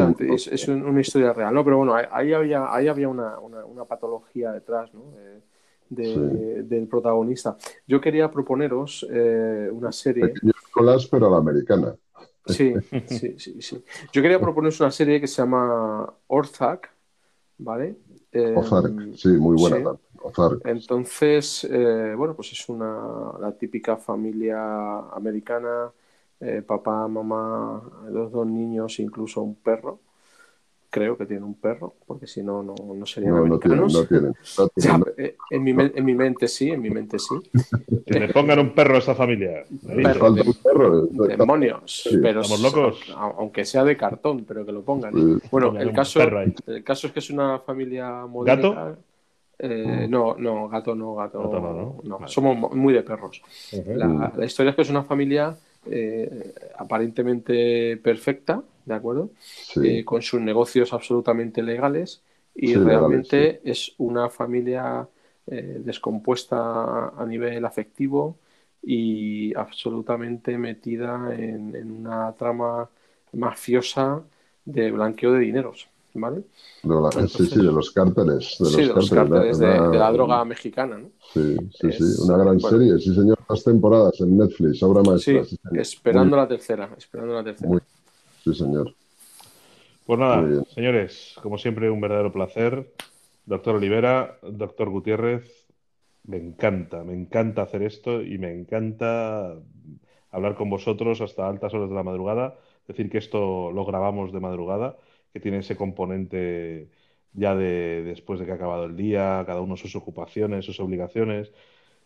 es, 0.51 0.67
una 0.67 1.01
historia 1.01 1.33
real, 1.33 1.53
¿no? 1.53 1.63
Pero 1.63 1.77
bueno, 1.77 1.95
ahí 1.95 2.33
había, 2.33 2.73
ahí 2.73 2.87
había 2.87 3.09
una, 3.09 3.35
patología 3.87 4.51
detrás, 4.51 4.93
¿no? 4.93 5.13
del 5.89 6.87
protagonista. 6.87 7.57
Yo 7.85 7.99
quería 7.99 8.31
proponeros 8.31 9.05
eh, 9.11 9.69
una 9.71 9.91
serie. 9.91 10.33
Nicolás, 10.41 11.05
pero 11.07 11.27
a 11.27 11.31
la 11.31 11.37
americana. 11.37 11.95
Sí, 12.45 12.73
sí, 13.07 13.35
sí, 13.37 13.61
sí. 13.61 13.83
Yo 14.13 14.21
quería 14.21 14.39
proponeros 14.39 14.79
una 14.79 14.91
serie 14.91 15.19
que 15.19 15.27
se 15.27 15.41
llama 15.41 16.13
Orzac, 16.27 16.89
¿vale? 17.57 17.97
Eh, 18.31 18.53
sí, 19.15 19.29
muy 19.29 19.57
buena. 19.57 19.97
Entonces, 20.63 21.63
eh, 21.65 22.13
bueno, 22.15 22.35
pues 22.35 22.51
es 22.53 22.69
una 22.69 23.33
la 23.39 23.51
típica 23.57 23.97
familia 23.97 24.99
americana 25.13 25.91
eh, 26.39 26.61
papá, 26.61 27.07
mamá, 27.07 27.81
los 28.09 28.31
dos 28.31 28.47
niños, 28.47 28.99
incluso 28.99 29.41
un 29.41 29.55
perro. 29.55 29.99
Creo 30.91 31.17
que 31.17 31.25
tiene 31.25 31.45
un 31.45 31.55
perro, 31.55 31.95
porque 32.05 32.27
si 32.27 32.43
no, 32.43 32.61
no, 32.61 32.75
no 32.75 33.05
serían 33.05 33.33
no, 33.33 33.37
americanos. 33.39 33.93
No 33.93 34.05
tienen, 34.05 34.35
eh, 35.17 35.37
en, 35.49 35.63
mi, 35.63 35.71
en, 35.71 36.05
mi, 36.05 36.13
mente 36.13 36.49
sí, 36.49 36.69
en 36.69 36.81
mi 36.81 36.89
mente 36.89 37.17
sí. 37.17 37.35
que 38.05 38.19
le 38.19 38.27
pongan 38.27 38.59
un 38.59 38.75
perro 38.75 38.95
a 38.95 38.97
esa 38.99 39.15
familia. 39.15 39.63
Perro, 39.87 40.33
de, 40.33 40.41
un 40.41 40.53
perro, 40.53 41.05
demonios. 41.07 42.09
Pero, 42.21 42.41
Estamos 42.41 42.61
locos. 42.61 43.13
Aunque 43.15 43.63
sea 43.63 43.85
de 43.85 43.95
cartón, 43.95 44.43
pero 44.45 44.65
que 44.65 44.73
lo 44.73 44.83
pongan. 44.83 45.39
Bueno, 45.49 45.79
el 45.79 45.93
caso, 45.93 46.21
el 46.21 46.83
caso 46.83 47.07
es 47.07 47.13
que 47.13 47.19
es 47.19 47.29
una 47.29 47.59
familia 47.59 48.25
moderna. 48.27 48.55
¿Gato? 48.55 48.97
Eh, 49.63 50.07
no, 50.09 50.35
no, 50.37 50.67
gato 50.67 50.95
no, 50.95 51.15
gato, 51.15 51.99
no, 52.03 52.27
Somos 52.27 52.75
muy 52.75 52.93
de 52.93 53.03
perros. 53.03 53.41
la, 53.85 54.33
la, 54.35 54.45
historia 54.45 54.71
es 54.71 54.75
que 54.75 54.81
es 54.81 54.89
una 54.89 55.03
familia 55.03 55.55
eh, 55.85 56.53
aparentemente 56.77 57.97
perfecta, 57.97 58.61
¿de 58.85 58.93
acuerdo? 58.93 59.31
Eh, 59.83 60.03
con 60.05 60.21
sus 60.21 60.41
negocios 60.41 60.93
absolutamente 60.93 61.61
legales 61.61 62.21
y 62.53 62.75
realmente 62.75 63.61
es 63.63 63.93
una 63.97 64.29
familia 64.29 65.07
eh, 65.47 65.81
descompuesta 65.83 67.09
a 67.09 67.25
nivel 67.25 67.63
afectivo 67.65 68.37
y 68.83 69.53
absolutamente 69.55 70.57
metida 70.57 71.33
en 71.35 71.91
una 71.91 72.33
trama 72.33 72.89
mafiosa 73.33 74.23
de 74.65 74.91
blanqueo 74.91 75.33
de 75.33 75.39
dineros. 75.39 75.91
¿vale? 76.13 76.43
De 76.83 77.27
sí, 77.27 77.45
sí, 77.47 77.57
de 77.57 77.71
los 77.71 77.91
cárteles. 77.91 78.57
De 78.59 78.65
sí, 78.65 78.85
los 78.85 79.09
cárteles, 79.09 79.59
de, 79.59 79.67
la 79.67 80.11
droga 80.11 80.43
mexicana, 80.45 80.97
¿no? 80.97 81.09
Sí, 81.33 81.55
sí, 81.73 81.91
sí, 81.91 82.21
una 82.23 82.37
gran 82.37 82.59
serie, 82.59 82.97
sí, 82.97 83.13
señor. 83.13 83.39
Dos 83.47 83.63
temporadas 83.63 84.19
en 84.21 84.37
Netflix, 84.37 84.81
obra 84.83 85.01
maestra. 85.03 85.43
Sí, 85.45 85.59
esperando 85.73 86.35
la 86.35 86.47
tercera, 86.47 86.89
esperando 86.97 87.33
la 87.33 87.43
tercera. 87.43 87.81
Sí, 88.43 88.53
señor. 88.53 88.93
Pues 90.05 90.19
nada, 90.19 90.63
señores, 90.73 91.35
como 91.41 91.57
siempre, 91.57 91.89
un 91.89 92.01
verdadero 92.01 92.31
placer. 92.31 92.91
Doctor 93.45 93.75
Olivera, 93.75 94.37
doctor 94.41 94.89
Gutiérrez, 94.89 95.67
me 96.23 96.37
encanta, 96.37 97.03
me 97.03 97.13
encanta 97.13 97.63
hacer 97.63 97.83
esto 97.83 98.21
y 98.21 98.37
me 98.37 98.51
encanta 98.51 99.55
hablar 100.31 100.55
con 100.55 100.69
vosotros 100.69 101.21
hasta 101.21 101.47
altas 101.47 101.73
horas 101.73 101.89
de 101.89 101.95
la 101.95 102.03
madrugada. 102.03 102.57
Decir 102.87 103.09
que 103.09 103.17
esto 103.17 103.71
lo 103.71 103.85
grabamos 103.85 104.31
de 104.31 104.39
madrugada 104.39 104.97
que 105.33 105.39
tiene 105.39 105.59
ese 105.59 105.75
componente 105.75 106.89
ya 107.33 107.55
de 107.55 108.03
después 108.03 108.39
de 108.39 108.45
que 108.45 108.51
ha 108.51 108.55
acabado 108.55 108.85
el 108.85 108.97
día, 108.97 109.43
cada 109.45 109.61
uno 109.61 109.77
sus 109.77 109.95
ocupaciones, 109.95 110.65
sus 110.65 110.79
obligaciones, 110.79 111.51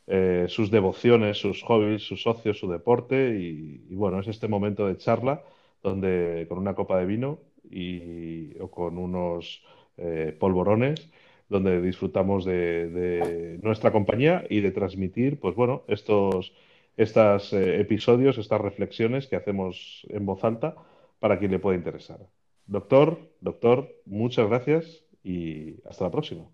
eh, 0.08 0.46
sus 0.48 0.70
devociones, 0.70 1.38
sus 1.38 1.64
hobbies, 1.64 2.04
sus 2.04 2.22
socios, 2.22 2.60
su 2.60 2.70
deporte 2.70 3.36
y, 3.40 3.96
bueno, 3.96 4.20
es 4.20 4.28
este 4.28 4.48
momento 4.48 4.88
de 4.88 4.98
charla 4.98 5.42
donde 5.86 6.46
con 6.50 6.58
una 6.58 6.76
copa 6.76 6.98
de 7.00 7.06
vino 7.06 7.40
y, 7.70 8.60
o 8.60 8.70
con 8.70 8.98
unos 8.98 9.64
eh, 9.98 10.36
polvorones 10.38 11.10
donde 11.48 11.80
disfrutamos 11.80 12.44
de, 12.44 13.60
nuestra 13.62 13.92
compañía 13.92 14.44
y 14.50 14.62
de 14.62 14.72
transmitir, 14.72 15.40
pues 15.40 15.56
bueno, 15.56 15.84
estos, 15.88 16.54
estos 16.98 17.54
eh, 17.54 17.80
episodios, 17.80 18.40
estas 18.40 18.60
reflexiones 18.60 19.28
que 19.28 19.36
hacemos 19.36 20.06
en 20.10 20.26
voz 20.26 20.44
alta 20.44 20.76
para 21.20 21.38
quien 21.38 21.52
le 21.52 21.60
pueda 21.60 21.78
interesar. 21.78 22.20
Doctor, 22.66 23.20
doctor, 23.42 23.88
muchas 24.06 24.50
gracias 24.50 25.04
y 25.24 25.76
hasta 25.88 26.06
la 26.06 26.12
próxima. 26.12 26.46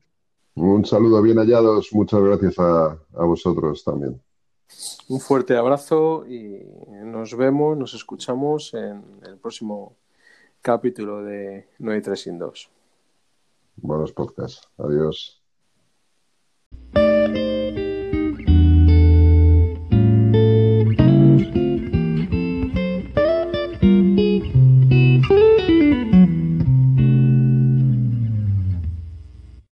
Un 0.55 0.83
saludo 0.85 1.21
bien 1.21 1.37
hallados, 1.37 1.87
muchas 1.93 2.21
gracias 2.21 2.59
a, 2.59 2.99
a 3.13 3.23
vosotros 3.23 3.85
también. 3.85 4.21
Un 5.09 5.19
fuerte 5.19 5.55
abrazo 5.57 6.25
y 6.25 6.65
nos 7.03 7.35
vemos, 7.35 7.77
nos 7.77 7.93
escuchamos 7.93 8.73
en 8.73 9.03
el 9.25 9.37
próximo 9.37 9.95
capítulo 10.61 11.23
de 11.23 11.67
No 11.79 11.91
hay 11.91 12.01
tres 12.01 12.21
sin 12.21 12.37
dos. 12.37 12.69
Buenos 13.75 14.11
podcasts. 14.11 14.69
Adiós. 14.77 15.40